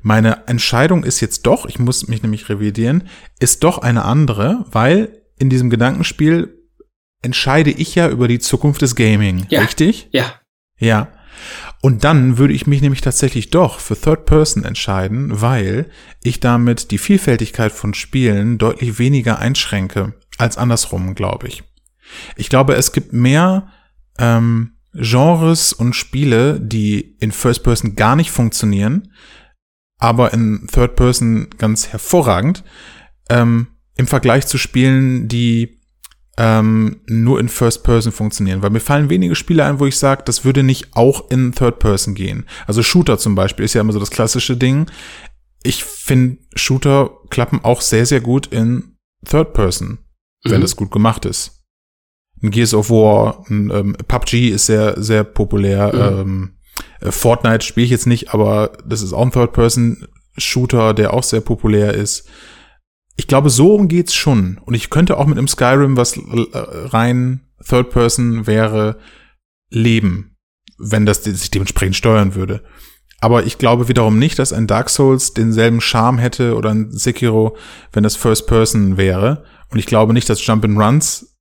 [0.00, 3.04] meine Entscheidung ist jetzt doch, ich muss mich nämlich revidieren,
[3.40, 6.58] ist doch eine andere, weil in diesem Gedankenspiel
[7.22, 9.60] entscheide ich ja über die Zukunft des Gaming, ja.
[9.60, 10.08] richtig?
[10.12, 10.40] Ja.
[10.78, 11.08] Ja.
[11.80, 15.90] Und dann würde ich mich nämlich tatsächlich doch für Third Person entscheiden, weil
[16.22, 21.64] ich damit die Vielfältigkeit von Spielen deutlich weniger einschränke als andersrum, glaube ich.
[22.36, 23.68] Ich glaube, es gibt mehr
[24.18, 29.12] ähm, Genres und Spiele, die in First Person gar nicht funktionieren,
[29.98, 32.62] aber in Third Person ganz hervorragend,
[33.28, 35.80] ähm, im Vergleich zu Spielen, die
[36.36, 38.62] ähm, nur in First Person funktionieren.
[38.62, 41.78] Weil mir fallen wenige Spiele ein, wo ich sage, das würde nicht auch in Third
[41.78, 42.46] Person gehen.
[42.66, 44.90] Also Shooter zum Beispiel ist ja immer so das klassische Ding.
[45.62, 49.98] Ich finde, Shooter klappen auch sehr, sehr gut in Third Person,
[50.42, 50.62] wenn mhm.
[50.62, 51.62] das gut gemacht ist.
[52.42, 55.92] Ein Gears of War, ein ähm, PUBG ist sehr, sehr populär.
[55.94, 56.20] Mhm.
[56.20, 56.56] Ähm,
[57.00, 61.40] äh, Fortnite spiele ich jetzt nicht, aber das ist auch ein Third-Person-Shooter, der auch sehr
[61.40, 62.28] populär ist.
[63.16, 64.58] Ich glaube, so geht's schon.
[64.64, 68.98] Und ich könnte auch mit einem Skyrim, was rein Third-Person wäre,
[69.70, 70.36] leben,
[70.78, 72.64] wenn das sich dementsprechend steuern würde.
[73.20, 77.56] Aber ich glaube wiederum nicht, dass ein Dark Souls denselben Charme hätte oder ein Sekiro,
[77.92, 79.44] wenn das First Person wäre.
[79.70, 81.34] Und ich glaube nicht, dass Jump and Runs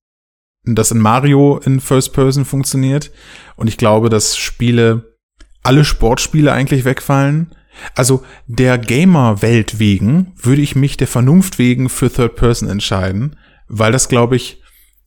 [0.65, 3.11] dass in Mario in First Person funktioniert.
[3.55, 5.17] Und ich glaube, dass Spiele,
[5.61, 7.53] alle Sportspiele eigentlich wegfallen.
[7.95, 13.35] Also der Gamer-Welt wegen würde ich mich der Vernunft wegen für Third Person entscheiden,
[13.67, 14.61] weil das, glaube ich,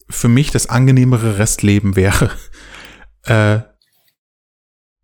[0.09, 2.31] für mich das angenehmere Restleben wäre.
[3.25, 3.61] äh,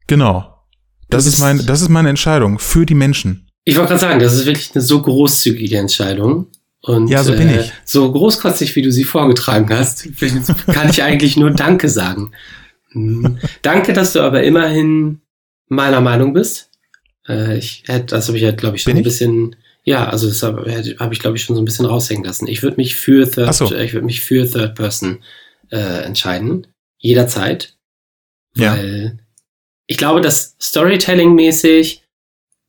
[0.07, 0.64] genau.
[1.09, 3.48] Das, das ist meine, das ist meine Entscheidung für die Menschen.
[3.64, 6.48] Ich wollte gerade sagen, das ist wirklich eine so großzügige Entscheidung.
[6.81, 7.72] Und ja, so bin äh, ich.
[7.85, 10.09] So großkotzig, wie du sie vorgetragen hast,
[10.66, 12.33] kann ich eigentlich nur Danke sagen.
[12.92, 13.38] Mhm.
[13.62, 15.20] Danke, dass du aber immerhin
[15.68, 16.70] meiner Meinung bist.
[17.28, 20.28] Äh, ich hätte, das habe ich halt, glaube ich, schon bin ein bisschen, ja, also
[20.28, 20.64] das habe
[20.98, 22.46] hab ich, glaube ich, schon so ein bisschen raushängen lassen.
[22.46, 23.74] Ich würde mich für Third, so.
[23.74, 25.22] ich würde mich für Third Person
[25.70, 26.66] äh, entscheiden.
[26.98, 27.74] Jederzeit.
[28.54, 29.24] Weil ja.
[29.87, 32.02] ich glaube, dass Storytelling-mäßig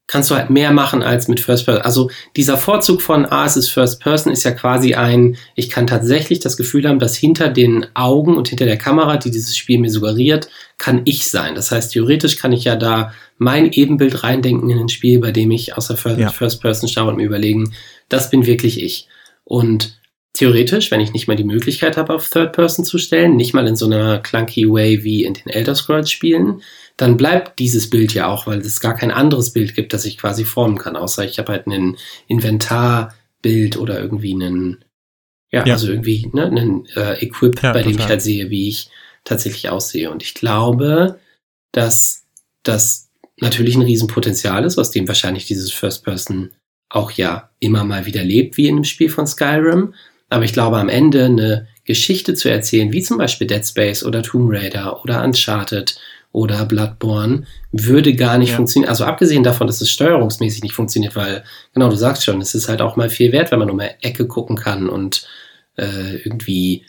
[0.07, 1.81] kannst du halt mehr machen als mit First Person.
[1.81, 5.87] Also dieser Vorzug von, ah, es ist First Person, ist ja quasi ein, ich kann
[5.87, 9.79] tatsächlich das Gefühl haben, dass hinter den Augen und hinter der Kamera, die dieses Spiel
[9.79, 11.55] mir suggeriert, kann ich sein.
[11.55, 13.13] Das heißt, theoretisch kann ich ja da
[13.43, 16.29] mein Ebenbild reindenken in ein Spiel, bei dem ich aus der First, ja.
[16.29, 17.73] First Person schaue und mir überlegen,
[18.09, 19.07] das bin wirklich ich.
[19.43, 19.99] Und
[20.33, 23.67] theoretisch, wenn ich nicht mal die Möglichkeit habe, auf Third Person zu stellen, nicht mal
[23.67, 26.61] in so einer clunky Way wie in den Elder Scrolls Spielen,
[26.97, 30.17] dann bleibt dieses Bild ja auch, weil es gar kein anderes Bild gibt, das ich
[30.17, 34.85] quasi formen kann, außer ich habe halt ein Inventarbild oder irgendwie einen,
[35.51, 35.73] ja, ja.
[35.73, 38.89] also irgendwie ne, einen äh, Equip, ja, bei dem ich halt sehe, wie ich
[39.23, 40.11] tatsächlich aussehe.
[40.11, 41.19] Und ich glaube,
[41.71, 42.25] dass
[42.63, 43.02] das
[43.39, 46.51] natürlich ein Riesenpotenzial ist, aus dem wahrscheinlich dieses First Person
[46.89, 49.93] auch ja immer mal wieder lebt, wie in dem Spiel von Skyrim.
[50.29, 54.21] Aber ich glaube, am Ende eine Geschichte zu erzählen, wie zum Beispiel Dead Space oder
[54.23, 55.99] Tomb Raider oder Uncharted
[56.31, 58.55] oder Bloodborne würde gar nicht ja.
[58.55, 58.89] funktionieren.
[58.89, 61.43] Also abgesehen davon, dass es steuerungsmäßig nicht funktioniert, weil,
[61.73, 64.01] genau, du sagst schon, es ist halt auch mal viel wert, wenn man um eine
[64.03, 65.27] Ecke gucken kann und
[65.77, 66.85] äh, irgendwie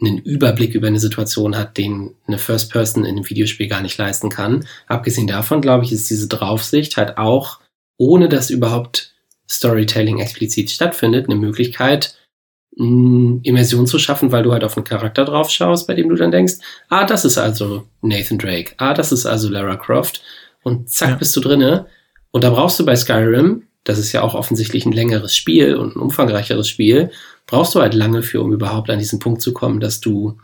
[0.00, 3.98] einen Überblick über eine Situation hat, den eine First Person in einem Videospiel gar nicht
[3.98, 4.66] leisten kann.
[4.86, 7.60] Abgesehen davon, glaube ich, ist diese Draufsicht halt auch,
[7.98, 9.14] ohne dass überhaupt
[9.48, 12.16] Storytelling explizit stattfindet, eine Möglichkeit,
[12.76, 16.30] Immersion zu schaffen, weil du halt auf einen Charakter drauf schaust, bei dem du dann
[16.30, 16.54] denkst,
[16.88, 20.22] ah, das ist also Nathan Drake, ah, das ist also Lara Croft
[20.62, 21.16] und zack, ja.
[21.16, 21.86] bist du drinne.
[22.30, 25.96] Und da brauchst du bei Skyrim, das ist ja auch offensichtlich ein längeres Spiel und
[25.96, 27.10] ein umfangreicheres Spiel,
[27.50, 30.38] brauchst du halt lange für, um überhaupt an diesen Punkt zu kommen, dass du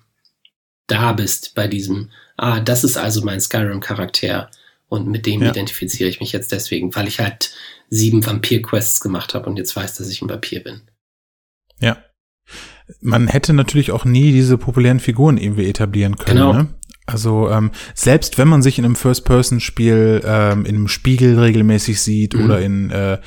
[0.87, 4.51] da bist bei diesem, ah, das ist also mein Skyrim-Charakter
[4.89, 5.51] und mit dem ja.
[5.51, 7.55] identifiziere ich mich jetzt deswegen, weil ich halt
[7.89, 10.83] sieben Vampir-Quests gemacht habe und jetzt weiß, dass ich ein Vampir bin.
[11.81, 11.97] Ja,
[13.01, 16.37] man hätte natürlich auch nie diese populären Figuren irgendwie etablieren können.
[16.39, 16.53] Genau.
[16.53, 16.69] Ne?
[17.07, 22.35] Also ähm, selbst wenn man sich in einem First-Person-Spiel ähm, in einem Spiegel regelmäßig sieht
[22.35, 22.45] mhm.
[22.45, 23.19] oder in äh,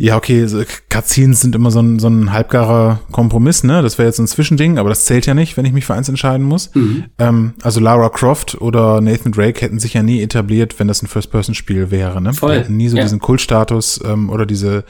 [0.00, 3.82] ja, okay, so Cutscenes sind immer so ein, so ein halbgarer Kompromiss, ne?
[3.82, 6.08] Das wäre jetzt ein Zwischending, aber das zählt ja nicht, wenn ich mich für eins
[6.08, 6.72] entscheiden muss.
[6.74, 7.06] Mhm.
[7.18, 11.08] Ähm, also Lara Croft oder Nathan Drake hätten sich ja nie etabliert, wenn das ein
[11.08, 12.32] First-Person-Spiel wäre, ne?
[12.32, 12.52] Voll.
[12.54, 13.02] Die hätten nie so ja.
[13.02, 14.84] diesen Kultstatus ähm, oder diese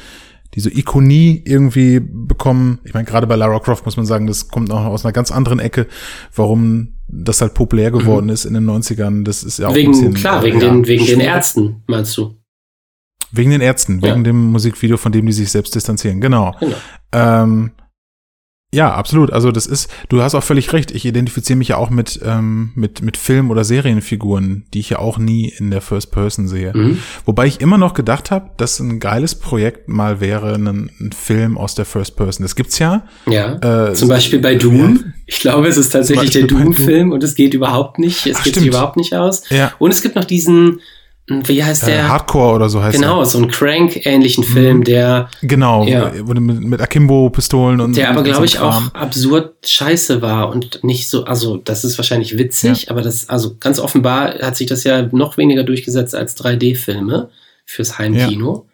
[0.54, 2.78] diese Ikonie irgendwie bekommen.
[2.84, 5.30] Ich meine, gerade bei Lara Croft muss man sagen, das kommt auch aus einer ganz
[5.30, 5.86] anderen Ecke,
[6.34, 8.32] warum das halt populär geworden mhm.
[8.32, 9.24] ist in den 90ern.
[9.24, 12.16] Das ist ja auch wegen, ein bisschen, klar, wegen ja, den, wegen den Ärzten, meinst
[12.16, 12.37] du?
[13.30, 14.10] Wegen den Ärzten, ja.
[14.10, 16.54] wegen dem Musikvideo, von dem die sich selbst distanzieren, genau.
[16.60, 16.76] genau.
[17.12, 17.72] Ähm,
[18.70, 19.32] ja, absolut.
[19.32, 20.90] Also das ist, du hast auch völlig recht.
[20.90, 24.98] Ich identifiziere mich ja auch mit, ähm, mit, mit Film- oder Serienfiguren, die ich ja
[24.98, 26.76] auch nie in der First Person sehe.
[26.76, 26.98] Mhm.
[27.24, 31.56] Wobei ich immer noch gedacht habe, dass ein geiles Projekt mal wäre, ein, ein Film
[31.56, 32.44] aus der First Person.
[32.44, 33.06] Das gibt's ja.
[33.26, 33.88] Ja.
[33.88, 35.14] Äh, zum Beispiel bei Doom.
[35.24, 38.26] Ich glaube, es ist tatsächlich der Doom-Film und es geht überhaupt nicht.
[38.26, 39.48] Es Ach, geht sich überhaupt nicht aus.
[39.48, 39.72] Ja.
[39.78, 40.80] Und es gibt noch diesen,
[41.28, 42.00] wie heißt der?
[42.00, 43.26] Äh, Hardcore oder so heißt Genau, der.
[43.26, 46.10] so ein Crank-ähnlichen Film, der, Genau, Ja.
[46.24, 48.90] mit, mit Akimbo-Pistolen und der aber, glaube ich, Kram.
[48.90, 53.56] auch absurd scheiße war und nicht so, also das ist wahrscheinlich witzig, aber das, also
[53.60, 57.28] ganz offenbar hat sich das ja noch weniger durchgesetzt als 3D-Filme
[57.66, 58.66] fürs Heimkino.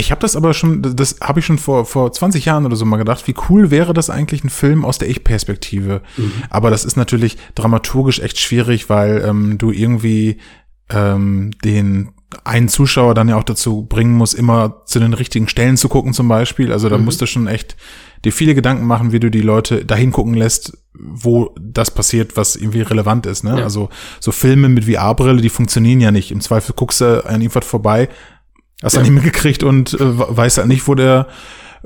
[0.00, 2.76] Ich habe das aber schon, das- das habe ich schon vor, vor 20 Jahren oder
[2.76, 6.02] so mal gedacht, wie cool wäre das eigentlich ein Film aus der Ich-Perspektive.
[6.16, 6.32] Mhm.
[6.50, 10.38] Aber das ist natürlich dramaturgisch echt schwierig, weil ähm, du irgendwie
[10.90, 12.10] ähm, den
[12.44, 16.12] einen Zuschauer dann ja auch dazu bringen musst, immer zu den richtigen Stellen zu gucken
[16.12, 16.72] zum Beispiel.
[16.72, 17.04] Also da Mhm.
[17.06, 17.76] musst du schon echt
[18.24, 22.56] dir viele Gedanken machen, wie du die Leute dahin gucken lässt, wo das passiert, was
[22.56, 23.44] irgendwie relevant ist.
[23.44, 23.56] Ne?
[23.58, 23.64] Ja.
[23.64, 23.88] Also
[24.20, 26.30] so Filme mit VR-Brille, die funktionieren ja nicht.
[26.30, 28.08] Im Zweifel guckst du an irgendwas vorbei,
[28.82, 29.02] hast Ja.
[29.02, 31.28] dann nicht mitgekriegt und äh, weißt halt nicht, wo der,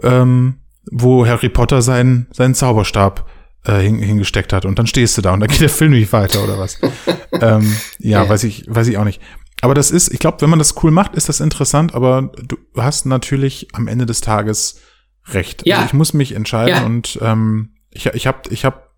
[0.03, 0.55] ähm,
[0.91, 3.29] wo Harry Potter seinen, seinen Zauberstab
[3.65, 4.65] äh, hin, hingesteckt hat.
[4.65, 6.79] Und dann stehst du da und dann geht der Film nicht weiter oder was.
[7.41, 8.29] ähm, ja, Ja.
[8.29, 9.21] weiß ich, weiß ich auch nicht.
[9.61, 12.57] Aber das ist, ich glaube, wenn man das cool macht, ist das interessant, aber du
[12.77, 14.81] hast natürlich am Ende des Tages
[15.29, 15.65] recht.
[15.65, 15.77] Ja.
[15.77, 16.85] Also ich muss mich entscheiden Ja.
[16.85, 18.91] und ähm, ich, ich habe, ich hab,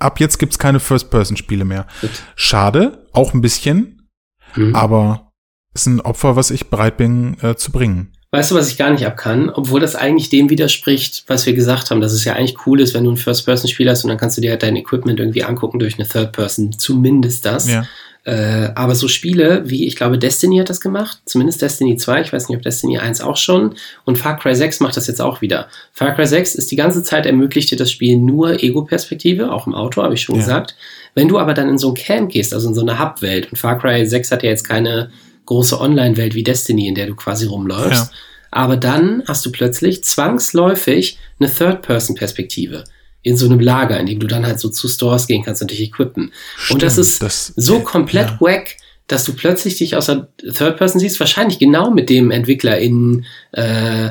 [0.00, 1.86] ab jetzt gibt's keine First-Person-Spiele mehr.
[2.36, 3.90] Schade, auch ein bisschen,
[4.56, 4.76] Mhm.
[4.76, 5.23] aber
[5.74, 8.12] ist ein Opfer, was ich bereit bin äh, zu bringen.
[8.30, 9.48] Weißt du, was ich gar nicht ab kann?
[9.48, 12.92] Obwohl das eigentlich dem widerspricht, was wir gesagt haben, dass es ja eigentlich cool ist,
[12.92, 15.78] wenn du ein First-Person-Spiel hast und dann kannst du dir halt dein Equipment irgendwie angucken
[15.78, 16.72] durch eine Third-Person.
[16.72, 17.70] Zumindest das.
[17.70, 17.84] Ja.
[18.24, 22.32] Äh, aber so Spiele wie, ich glaube, Destiny hat das gemacht, zumindest Destiny 2, ich
[22.32, 23.74] weiß nicht, ob Destiny 1 auch schon,
[24.06, 25.68] und Far Cry 6 macht das jetzt auch wieder.
[25.92, 29.74] Far Cry 6 ist die ganze Zeit ermöglicht dir das Spiel nur Ego-Perspektive, auch im
[29.74, 30.40] Auto, habe ich schon Ja.
[30.40, 30.74] gesagt.
[31.14, 33.58] Wenn du aber dann in so ein Camp gehst, also in so eine Hub-Welt, und
[33.58, 35.10] Far Cry 6 hat ja jetzt keine
[35.46, 38.18] große Online-Welt wie Destiny, in der du quasi rumläufst, Ja.
[38.50, 42.84] aber dann hast du plötzlich zwangsläufig eine Third-Person-Perspektive
[43.22, 45.70] in so einem Lager, in dem du dann halt so zu Stores gehen kannst und
[45.70, 46.32] dich equippen.
[46.70, 48.40] Und das Stimmt, ist das- so äh, komplett ja.
[48.40, 48.76] wack,
[49.06, 53.24] dass du plötzlich dich aus der Third Person siehst, wahrscheinlich genau mit dem Entwickler in
[53.52, 54.10] äh,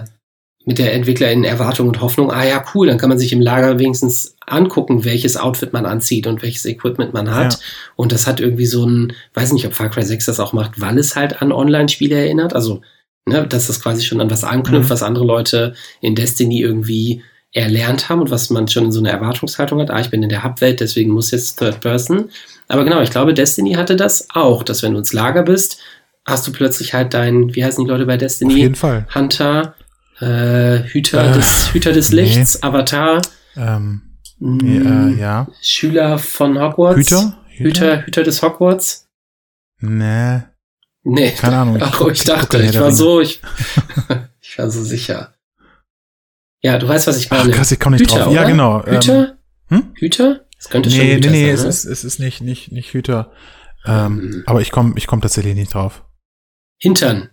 [0.65, 3.41] mit der Entwickler in Erwartung und Hoffnung, ah ja, cool, dann kann man sich im
[3.41, 7.53] Lager wenigstens angucken, welches Outfit man anzieht und welches Equipment man hat.
[7.53, 7.59] Ja.
[7.97, 10.79] Und das hat irgendwie so ein, weiß nicht, ob Far Cry 6 das auch macht,
[10.79, 12.53] weil es halt an Online-Spiele erinnert.
[12.53, 12.81] Also,
[13.25, 14.89] ne, dass das quasi schon an was anknüpft, Mhm.
[14.93, 17.21] was andere Leute in Destiny irgendwie
[17.51, 19.91] erlernt haben und was man schon in so einer Erwartungshaltung hat.
[19.91, 22.29] Ah, ich bin in der Hub-Welt, deswegen muss jetzt Third Person.
[22.67, 25.77] Aber genau, ich glaube, Destiny hatte das auch, dass wenn du ins Lager bist,
[26.25, 28.55] hast du plötzlich halt dein, wie heißen die Leute bei Auf Destiny?
[28.55, 29.05] jeden Fall.
[29.13, 29.75] Hunter,
[30.23, 32.21] äh, Hüter, Äh, des, Hüter des nee.
[32.21, 33.21] Lichts, Avatar,
[33.55, 35.47] Ähm, mh, äh, ja.
[35.61, 36.97] Schüler von Hogwarts.
[36.97, 37.37] Hüter?
[37.49, 39.07] Hüter, Hüter des Hogwarts.
[39.79, 40.41] Nee,
[41.03, 41.31] Nee.
[41.31, 41.77] keine Ahnung.
[41.81, 43.41] Ach, guck- ich dachte, ich der war so, ich,
[44.41, 45.33] ich war so sicher.
[46.61, 47.51] Ja, du weißt, was ich Ach meine.
[47.51, 48.33] krass, ich komme nicht Hüter, drauf.
[48.33, 48.49] Ja, oder?
[48.49, 48.85] genau.
[48.85, 49.37] ähm, Hüter?
[49.67, 49.91] hm?
[49.95, 50.45] Hüter?
[50.57, 51.69] Es könnte schon Nee, nee, Hüter nee, sein, es ne?
[51.69, 53.31] ist, es ist nicht, nicht, nicht Hüter.
[53.85, 54.43] Ähm, Mhm.
[54.45, 56.05] aber ich komme ich komm tatsächlich nicht drauf.
[56.79, 57.31] Hintern.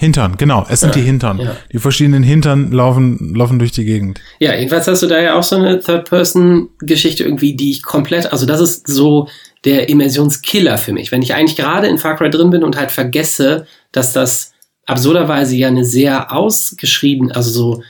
[0.00, 1.38] Hintern, genau, es sind Ja, die Hintern.
[1.40, 1.56] ja.
[1.70, 4.18] Die verschiedenen Hintern laufen, laufen durch die Gegend.
[4.38, 8.46] Ja, jedenfalls hast du da ja auch so eine Third-Person-Geschichte irgendwie, die ich komplett, also
[8.46, 9.28] das ist so
[9.66, 11.12] der Immersionskiller für mich.
[11.12, 14.52] Wenn ich eigentlich gerade in Far Cry drin bin und halt vergesse, dass das
[14.86, 17.82] absurderweise ja eine sehr ausgeschrieben, also so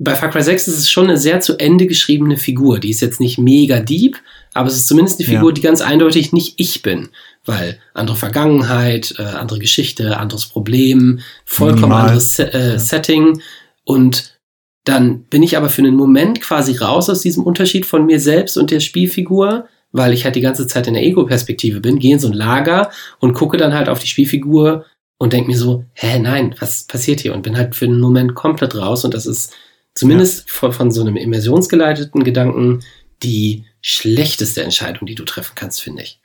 [0.00, 2.80] bei Far Cry 6 ist es schon eine sehr zu Ende geschriebene Figur.
[2.80, 4.16] Die ist jetzt nicht mega deep,
[4.52, 5.34] aber es ist zumindest eine Ja.
[5.36, 7.10] Figur, die ganz eindeutig nicht ich bin.
[7.44, 12.02] Weil andere Vergangenheit, äh, andere Geschichte, anderes Problem, vollkommen Minimal.
[12.02, 12.78] anderes Se äh, Ja.
[12.78, 13.42] Setting.
[13.84, 14.38] Und
[14.84, 18.56] dann bin ich aber für einen Moment quasi raus aus diesem Unterschied von mir selbst
[18.56, 22.18] und der Spielfigur, weil ich halt die ganze Zeit in der Ego-Perspektive bin, gehe in
[22.18, 24.86] so ein Lager und gucke dann halt auf die Spielfigur
[25.18, 27.34] und denke mir so, hä, nein, was passiert hier?
[27.34, 29.52] Und bin halt für einen Moment komplett raus und das ist
[29.94, 32.80] zumindest von, von so einem immersionsgeleiteten Gedanken
[33.22, 36.21] die schlechteste Entscheidung, die du treffen kannst, finde ich.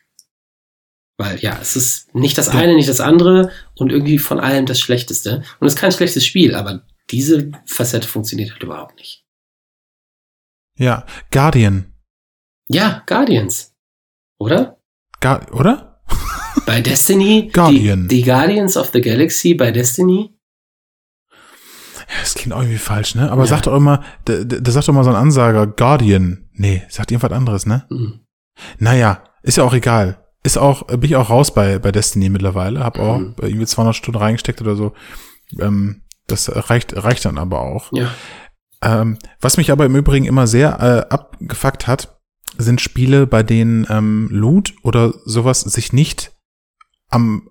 [1.20, 4.80] Weil ja, es ist nicht das eine, nicht das andere und irgendwie von allem das
[4.80, 5.44] Schlechteste.
[5.60, 9.26] Und es ist kein schlechtes Spiel, aber diese Facette funktioniert halt überhaupt nicht.
[10.78, 11.94] Ja, Guardian.
[12.70, 13.74] Ja, Guardians.
[14.40, 14.78] Oder?
[15.20, 16.04] Gar, oder?
[16.68, 18.08] Bei Destiny, Guardian.
[18.08, 20.38] Die, die Guardians of the Galaxy bei Destiny.
[21.98, 23.32] Ja, das klingt auch irgendwie falsch, ne?
[23.32, 23.48] Aber Ja.
[23.48, 26.48] sagt doch immer, da, da sagt doch mal so ein Ansager, Guardian.
[26.54, 27.86] Nee, sagt irgendwas anderes, ne?
[27.90, 28.20] Hm.
[28.78, 30.24] Naja, ist ja auch egal.
[30.48, 32.80] Ist auch, bin ich auch raus bei, bei Destiny mittlerweile.
[32.82, 33.36] Hab auch Mhm.
[33.42, 34.94] irgendwie 200 Stunden reingesteckt oder so.
[35.60, 37.92] Ähm, das reicht, reicht dann aber auch.
[37.92, 38.10] Ja.
[38.82, 40.80] Ähm, was mich aber im Übrigen immer sehr
[41.10, 42.18] äh, abgefuckt hat,
[42.58, 46.32] sind Spiele, bei denen ähm, Loot oder sowas sich nicht
[47.10, 47.50] am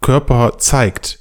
[0.00, 1.18] Körper zeigt.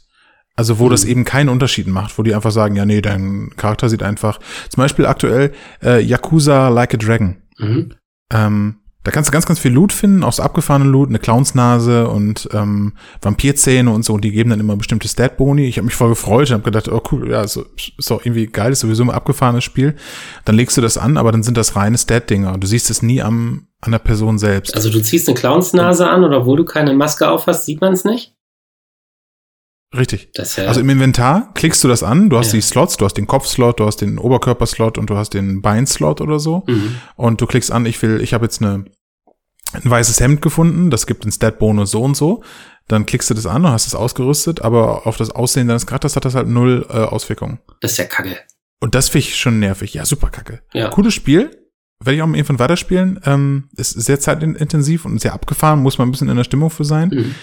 [0.56, 0.90] Also wo Mhm.
[0.92, 4.40] das eben keinen Unterschied macht, wo die einfach sagen, ja nee, dein Charakter sieht einfach,
[4.70, 5.52] zum Beispiel aktuell
[5.84, 7.42] äh, Yakuza Like a Dragon.
[7.58, 7.94] Mhm.
[8.32, 12.10] Ähm, Da kannst du ganz, ganz viel Loot finden, auch so abgefahrene Loot, eine Clownsnase
[12.10, 12.92] und ähm,
[13.22, 14.14] Vampirzähne und so.
[14.14, 15.66] Und die geben dann immer bestimmte Stat-Boni.
[15.66, 18.48] Ich habe mich voll gefreut und habe gedacht, oh cool, ja, so, ist doch irgendwie
[18.48, 19.96] geil, ist sowieso ein abgefahrenes Spiel.
[20.44, 22.58] Dann legst du das an, aber dann sind das reine Stat-Dinger.
[22.58, 24.76] Du siehst es nie am an der Person selbst.
[24.76, 28.04] Also du ziehst eine Clownsnase an oder obwohl du keine Maske aufhast, sieht man es
[28.04, 28.34] nicht?
[29.96, 30.32] Richtig.
[30.36, 32.58] Ja also im Inventar klickst du das an, du hast ja.
[32.58, 36.20] die Slots, du hast den Kopfslot, du hast den Oberkörperslot und du hast den Beinslot
[36.20, 36.64] oder so.
[36.68, 36.98] Mhm.
[37.16, 38.86] Und du klickst an, ich will, ich habe jetzt eine
[39.74, 42.44] ein weißes Hemd gefunden, das gibt einen Stat-Bonus so und so.
[42.88, 46.16] Dann klickst du das an und hast es ausgerüstet, aber auf das Aussehen deines Charakters
[46.16, 47.60] hat das halt null äh, Auswirkungen.
[47.82, 48.38] Das ist ja kacke.
[48.80, 49.94] Und das finde ich schon nervig.
[49.94, 50.62] Ja, super kacke.
[50.74, 50.90] Ja.
[50.90, 51.52] Cooles Spiel.
[52.00, 53.20] Werde ich auch mal irgendwann weiterspielen.
[53.26, 56.86] Ähm, ist sehr zeitintensiv und sehr abgefahren, muss man ein bisschen in der Stimmung für
[56.86, 57.10] sein.
[57.10, 57.36] Mhm.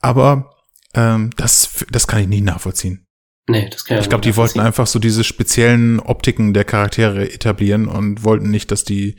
[0.00, 0.50] Aber
[0.94, 3.06] ähm, das, das kann ich nie nachvollziehen.
[3.48, 7.32] Nee, das kann ich Ich glaube, die wollten einfach so diese speziellen Optiken der Charaktere
[7.32, 9.16] etablieren und wollten nicht, dass die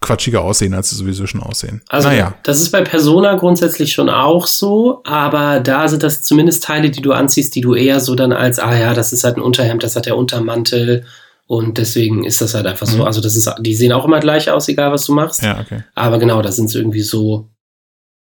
[0.00, 1.82] quatschiger aussehen, als sie sowieso schon aussehen.
[1.88, 2.34] Also, naja.
[2.42, 7.02] das ist bei Persona grundsätzlich schon auch so, aber da sind das zumindest Teile, die
[7.02, 9.82] du anziehst, die du eher so dann als, ah ja, das ist halt ein Unterhemd,
[9.82, 11.04] das hat der Untermantel
[11.46, 12.92] und deswegen ist das halt einfach mhm.
[12.92, 13.04] so.
[13.04, 15.42] Also, das ist, die sehen auch immer gleich aus, egal was du machst.
[15.42, 15.82] Ja, okay.
[15.94, 17.50] Aber genau, das sind irgendwie so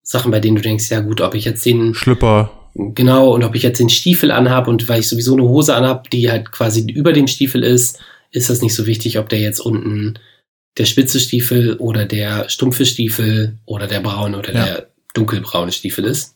[0.02, 3.54] Sachen, bei denen du denkst, ja gut, ob ich jetzt den Schlüpper Genau, und ob
[3.54, 6.82] ich jetzt den Stiefel anhab und weil ich sowieso eine Hose anhab, die halt quasi
[6.82, 7.98] über dem Stiefel ist,
[8.32, 10.18] ist das nicht so wichtig, ob der jetzt unten
[10.78, 14.64] der spitze Stiefel oder der stumpfe Stiefel oder der braune oder ja.
[14.64, 16.34] der dunkelbraune Stiefel ist.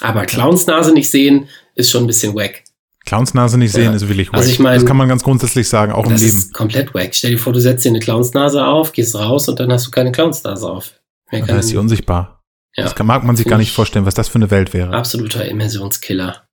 [0.00, 2.64] Aber Clownsnase nicht sehen, ist schon ein bisschen wack.
[3.06, 3.92] Clownsnase nicht sehen ja.
[3.92, 4.38] ist wirklich wack.
[4.38, 6.38] Also ich meine, das kann man ganz grundsätzlich sagen, auch im Leben.
[6.38, 7.14] Ist komplett wack.
[7.14, 9.90] Stell dir vor, du setzt dir eine Clownsnase auf, gehst raus und dann hast du
[9.90, 10.92] keine Clownsnase auf.
[11.30, 12.42] Mehr dann ist sie unsichtbar.
[12.76, 12.84] Ja.
[12.84, 14.94] Das kann, mag man sich gar nicht vorstellen, was das für eine Welt wäre.
[14.94, 16.44] Absoluter Immersionskiller.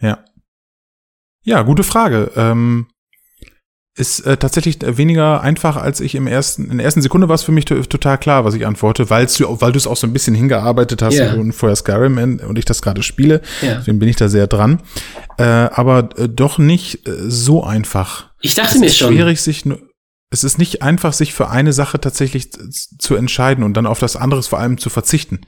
[0.00, 0.24] Ja.
[1.42, 2.32] Ja, gute Frage.
[2.36, 2.88] Ähm,
[3.96, 7.42] ist äh, tatsächlich weniger einfach, als ich im ersten, in der ersten Sekunde war es
[7.42, 10.12] für mich total klar, was ich antworte, weil du, weil du es auch so ein
[10.12, 11.34] bisschen hingearbeitet hast yeah.
[11.34, 13.40] und vorher Skyrim und ich das gerade spiele.
[13.62, 13.76] Yeah.
[13.76, 14.82] Deswegen bin ich da sehr dran.
[15.38, 18.30] Äh, aber äh, doch nicht äh, so einfach.
[18.42, 19.14] Ich dachte es mir ist schon.
[19.14, 19.80] Schwierig, sich nur
[20.28, 24.16] es ist nicht einfach, sich für eine Sache tatsächlich zu entscheiden und dann auf das
[24.16, 25.42] andere vor allem zu verzichten.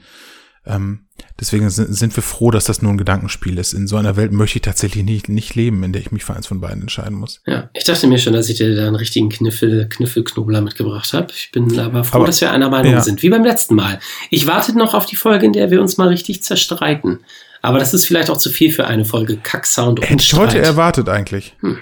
[0.65, 1.07] Ähm,
[1.39, 3.73] deswegen sind, sind wir froh, dass das nur ein Gedankenspiel ist.
[3.73, 6.35] In so einer Welt möchte ich tatsächlich nicht, nicht leben, in der ich mich für
[6.35, 7.41] eins von beiden entscheiden muss.
[7.45, 11.27] Ja, ich dachte mir schon, dass ich dir da einen richtigen Kniffel, Kniffelknobler mitgebracht habe.
[11.33, 13.01] Ich bin aber froh, aber, dass wir einer Meinung ja.
[13.01, 13.99] sind, wie beim letzten Mal.
[14.29, 17.19] Ich warte noch auf die Folge, in der wir uns mal richtig zerstreiten.
[17.61, 20.59] Aber das ist vielleicht auch zu viel für eine Folge Kacksound und Hätte ich heute
[20.59, 21.55] erwartet eigentlich.
[21.59, 21.77] Hm.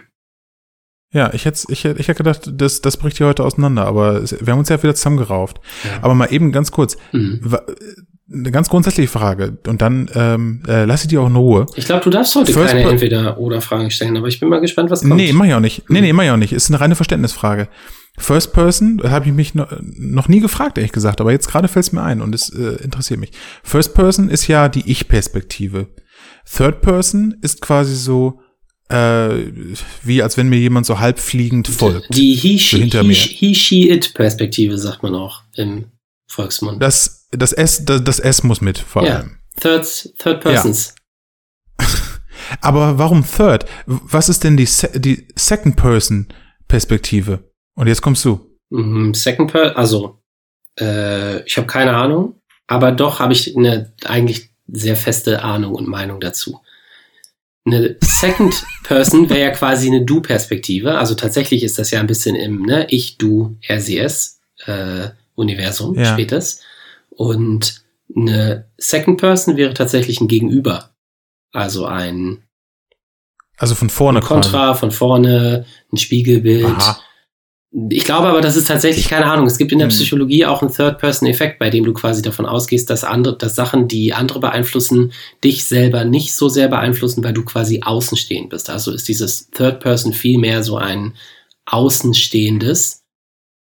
[1.14, 4.24] Ja, ich hätte, ich hätte, ich hätte gedacht, das, das bricht hier heute auseinander, aber
[4.24, 5.58] wir haben uns ja wieder zusammengerauft.
[5.84, 6.04] Ja.
[6.04, 6.98] Aber mal eben ganz kurz.
[7.12, 7.42] Mhm.
[8.30, 11.66] Eine ganz grundsätzliche Frage und dann ähm, äh, lass ich die auch in Ruhe.
[11.76, 15.02] Ich glaube, du darfst heute First keine Entweder-Oder-Fragen stellen, aber ich bin mal gespannt, was
[15.02, 15.16] kommt.
[15.16, 15.90] Nee, mach ich auch nicht.
[15.90, 16.52] Nee, nee, mach ich auch nicht.
[16.52, 17.70] Ist eine reine Verständnisfrage.
[18.18, 21.86] First Person, habe ich mich noch, noch nie gefragt, ehrlich gesagt, aber jetzt gerade fällt
[21.86, 23.32] es mir ein und es äh, interessiert mich.
[23.64, 25.88] First Person ist ja die Ich-Perspektive.
[26.52, 28.40] Third Person ist quasi so,
[28.90, 29.52] äh,
[30.04, 32.16] wie als wenn mir jemand so halbfliegend folgt.
[32.16, 35.86] Die He, she, so he, he, Perspektive sagt man auch im
[36.28, 36.82] Volksmund.
[36.82, 39.18] Das, das S, das, das S muss mit, vor ja.
[39.18, 39.38] allem.
[39.60, 40.96] Third, third Persons.
[41.80, 41.88] Ja.
[42.62, 43.66] Aber warum Third?
[43.86, 46.28] Was ist denn die, die Second Person
[46.68, 47.52] Perspektive?
[47.76, 48.58] Und jetzt kommst du.
[48.70, 50.20] Mhm, second Person, also,
[50.80, 52.36] äh, ich habe keine Ahnung,
[52.68, 56.62] aber doch habe ich eine eigentlich sehr feste Ahnung und Meinung dazu.
[57.66, 60.98] Eine Second Person wäre ja quasi eine Du-Perspektive.
[60.98, 66.06] Also tatsächlich ist das ja ein bisschen im ne, Ich, Du, RCS äh, Universum ja.
[66.06, 66.62] spätes.
[67.18, 67.84] Und
[68.16, 70.92] eine Second Person wäre tatsächlich ein Gegenüber.
[71.52, 72.44] Also ein
[73.58, 76.66] also von vorne ein Kontra, von vorne, ein Spiegelbild.
[76.66, 77.00] Aha.
[77.90, 79.46] Ich glaube aber, das ist tatsächlich keine Ahnung.
[79.48, 79.96] Es gibt in der hm.
[79.96, 84.14] Psychologie auch einen Third-Person-Effekt, bei dem du quasi davon ausgehst, dass andere, dass Sachen, die
[84.14, 85.12] andere beeinflussen,
[85.44, 88.70] dich selber nicht so sehr beeinflussen, weil du quasi außenstehend bist.
[88.70, 91.14] Also ist dieses Third-Person viel mehr so ein
[91.66, 93.04] Außenstehendes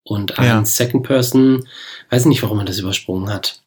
[0.07, 0.65] und ein ja.
[0.65, 1.67] Second-Person,
[2.09, 3.61] weiß nicht, warum man das übersprungen hat.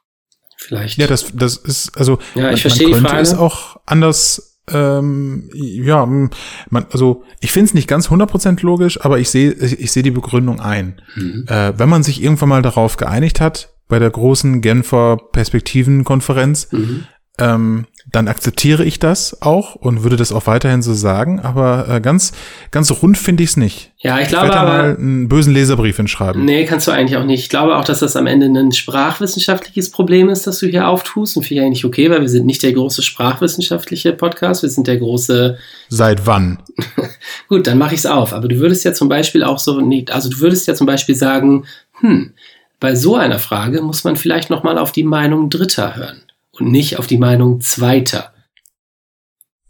[0.57, 0.99] Vielleicht.
[0.99, 3.23] Ja, das, das ist, also, ja, ich man, verstehe man könnte die Frage.
[3.23, 9.19] es auch anders ähm, ja, man, also ich finde es nicht ganz 100% logisch, aber
[9.19, 11.03] ich sehe ich sehe die Begründung ein.
[11.17, 11.45] Mhm.
[11.49, 17.07] Äh, wenn man sich irgendwann mal darauf geeinigt hat, bei der großen Genfer Perspektivenkonferenz, mhm
[17.41, 21.41] ähm, dann akzeptiere ich das auch und würde das auch weiterhin so sagen.
[21.41, 22.33] Aber äh, ganz,
[22.71, 23.93] ganz rund finde ich es nicht.
[23.99, 24.69] Ja, ich glaube ich aber.
[24.69, 26.45] mal einen bösen Leserbrief hinschreiben.
[26.45, 27.41] Nee, kannst du eigentlich auch nicht.
[27.41, 31.37] Ich glaube auch, dass das am Ende ein sprachwissenschaftliches Problem ist, das du hier auftust.
[31.37, 34.63] Und finde ich eigentlich okay, weil wir sind nicht der große sprachwissenschaftliche Podcast.
[34.63, 35.59] Wir sind der große.
[35.89, 36.59] Seit wann?
[37.49, 38.33] Gut, dann mache ich es auf.
[38.33, 41.15] Aber du würdest ja zum Beispiel auch so nicht, also du würdest ja zum Beispiel
[41.15, 41.67] sagen,
[42.01, 42.33] hm,
[42.81, 46.23] bei so einer Frage muss man vielleicht nochmal auf die Meinung Dritter hören
[46.61, 48.33] und nicht auf die Meinung Zweiter.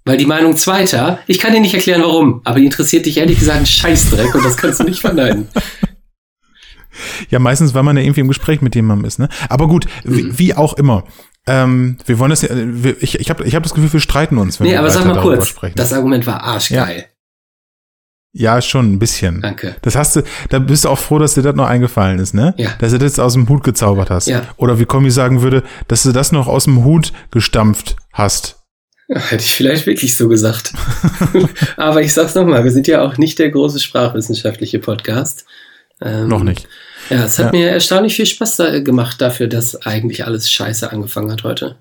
[0.04, 3.38] Weil die Meinung Zweiter, ich kann dir nicht erklären warum, aber die interessiert dich ehrlich
[3.38, 5.48] gesagt ein Scheißdreck und das kannst du nicht verneinen.
[7.28, 9.28] Ja, meistens, weil man ja irgendwie im Gespräch mit jemandem ist, ne?
[9.48, 10.16] Aber gut, mhm.
[10.16, 11.04] wie, wie, auch immer.
[11.46, 12.50] Ähm, wir wollen das ja,
[13.00, 15.06] ich, ich habe ich hab das Gefühl, wir streiten uns, wenn nee, wir aber sag
[15.06, 15.76] mal kurz, sprechen.
[15.76, 16.98] das Argument war arschgeil.
[16.98, 17.04] Ja.
[18.32, 18.60] Ja.
[18.62, 19.40] schon ein bisschen.
[19.40, 19.76] Danke.
[19.82, 22.54] Das hast du, da bist du auch froh, dass dir das noch eingefallen ist, ne?
[22.56, 22.70] Ja.
[22.78, 24.28] Dass du das aus dem Hut gezaubert hast.
[24.28, 24.42] Ja.
[24.56, 28.56] Oder wie Kommi sagen würde, dass du das noch aus dem Hut gestampft hast.
[29.08, 30.72] Hätte ich vielleicht wirklich so gesagt.
[31.76, 35.46] Aber ich sag's nochmal, wir sind ja auch nicht der große sprachwissenschaftliche Podcast.
[36.00, 36.68] Ähm, noch nicht.
[37.10, 37.58] Ja, es hat ja.
[37.58, 41.78] mir erstaunlich viel Spaß da gemacht dafür, dass eigentlich alles scheiße angefangen hat heute.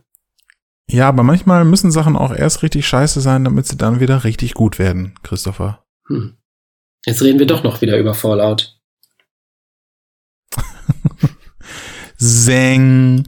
[0.89, 4.56] Ja, aber manchmal müssen Sachen auch erst richtig scheiße sein, damit sie dann wieder richtig
[4.56, 5.84] gut werden, Christopher.
[6.08, 6.38] Hm.
[7.06, 8.76] Jetzt reden wir doch noch wieder über Fallout.
[12.18, 13.26] Zeng.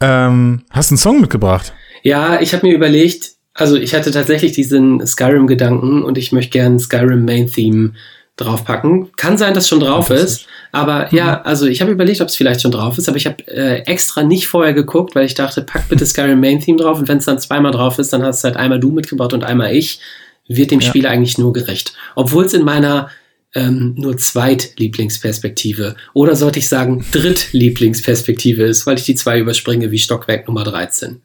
[0.00, 1.72] Ähm, hast du einen Song mitgebracht?
[2.02, 6.78] Ja, ich habe mir überlegt, also ich hatte tatsächlich diesen Skyrim-Gedanken und ich möchte gerne
[6.78, 7.92] Skyrim Main Theme
[8.36, 9.12] draufpacken.
[9.16, 11.16] Kann sein, dass schon drauf ist, aber mhm.
[11.16, 13.78] ja, also ich habe überlegt, ob es vielleicht schon drauf ist, aber ich habe äh,
[13.86, 17.18] extra nicht vorher geguckt, weil ich dachte, pack bitte Skyrim Main Theme drauf und wenn
[17.18, 20.00] es dann zweimal drauf ist, dann hast du halt einmal du mitgebracht und einmal ich,
[20.48, 20.88] wird dem ja.
[20.88, 21.94] Spiel eigentlich nur gerecht.
[22.14, 23.10] Obwohl es in meiner
[23.54, 29.98] ähm, nur Zweitlieblingsperspektive oder sollte ich sagen Drittlieblingsperspektive ist, weil ich die zwei überspringe wie
[29.98, 31.22] Stockwerk Nummer 13.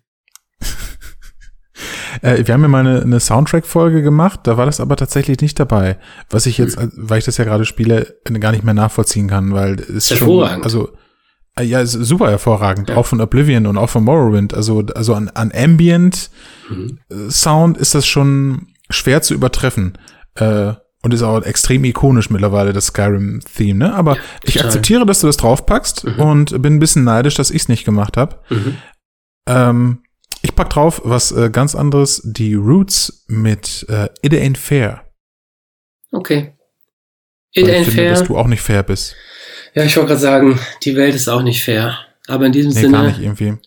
[2.22, 5.60] Äh, wir haben ja mal eine, eine Soundtrack-Folge gemacht, da war das aber tatsächlich nicht
[5.60, 5.98] dabei.
[6.30, 6.92] Was ich jetzt, hm.
[6.94, 10.90] weil ich das ja gerade spiele, gar nicht mehr nachvollziehen kann, weil es schon, also
[11.58, 12.98] äh, ja, super hervorragend, ja.
[12.98, 14.54] auch von Oblivion und auch von Morrowind.
[14.54, 16.30] Also, also an, an Ambient
[16.70, 17.00] mhm.
[17.30, 19.98] Sound ist das schon schwer zu übertreffen.
[20.36, 20.74] Äh,
[21.04, 23.94] und ist auch extrem ikonisch mittlerweile, das Skyrim-Theme, ne?
[23.96, 26.20] Aber ja, ich akzeptiere, dass du das draufpackst mhm.
[26.20, 28.40] und bin ein bisschen neidisch, dass ich es nicht gemacht habe.
[28.50, 28.78] Mhm.
[29.48, 30.04] Ähm,
[30.44, 35.04] ich pack drauf was äh, ganz anderes, die Roots mit äh, It Ain't Fair.
[36.12, 36.54] Okay.
[37.54, 38.10] It Weil Ain't finde, Fair.
[38.12, 39.16] dass du auch nicht fair bist.
[39.74, 41.98] Ja, ich wollte gerade sagen, die Welt ist auch nicht fair.
[42.28, 43.58] Aber in diesem nee, Sinne gar nicht irgendwie.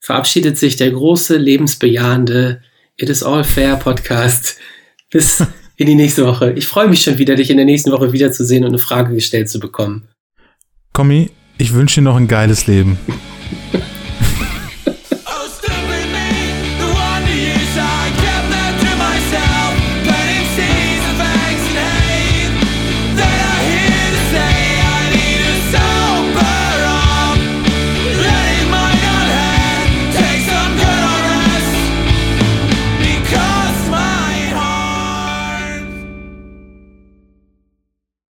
[0.00, 2.62] verabschiedet sich der große, lebensbejahende
[2.96, 4.58] It is All Fair Podcast.
[5.14, 5.46] Bis
[5.76, 6.54] in die nächste Woche.
[6.56, 9.48] Ich freue mich schon wieder, dich in der nächsten Woche wiederzusehen und eine Frage gestellt
[9.48, 10.08] zu bekommen.
[10.92, 12.98] Kommi, ich wünsche dir noch ein geiles Leben.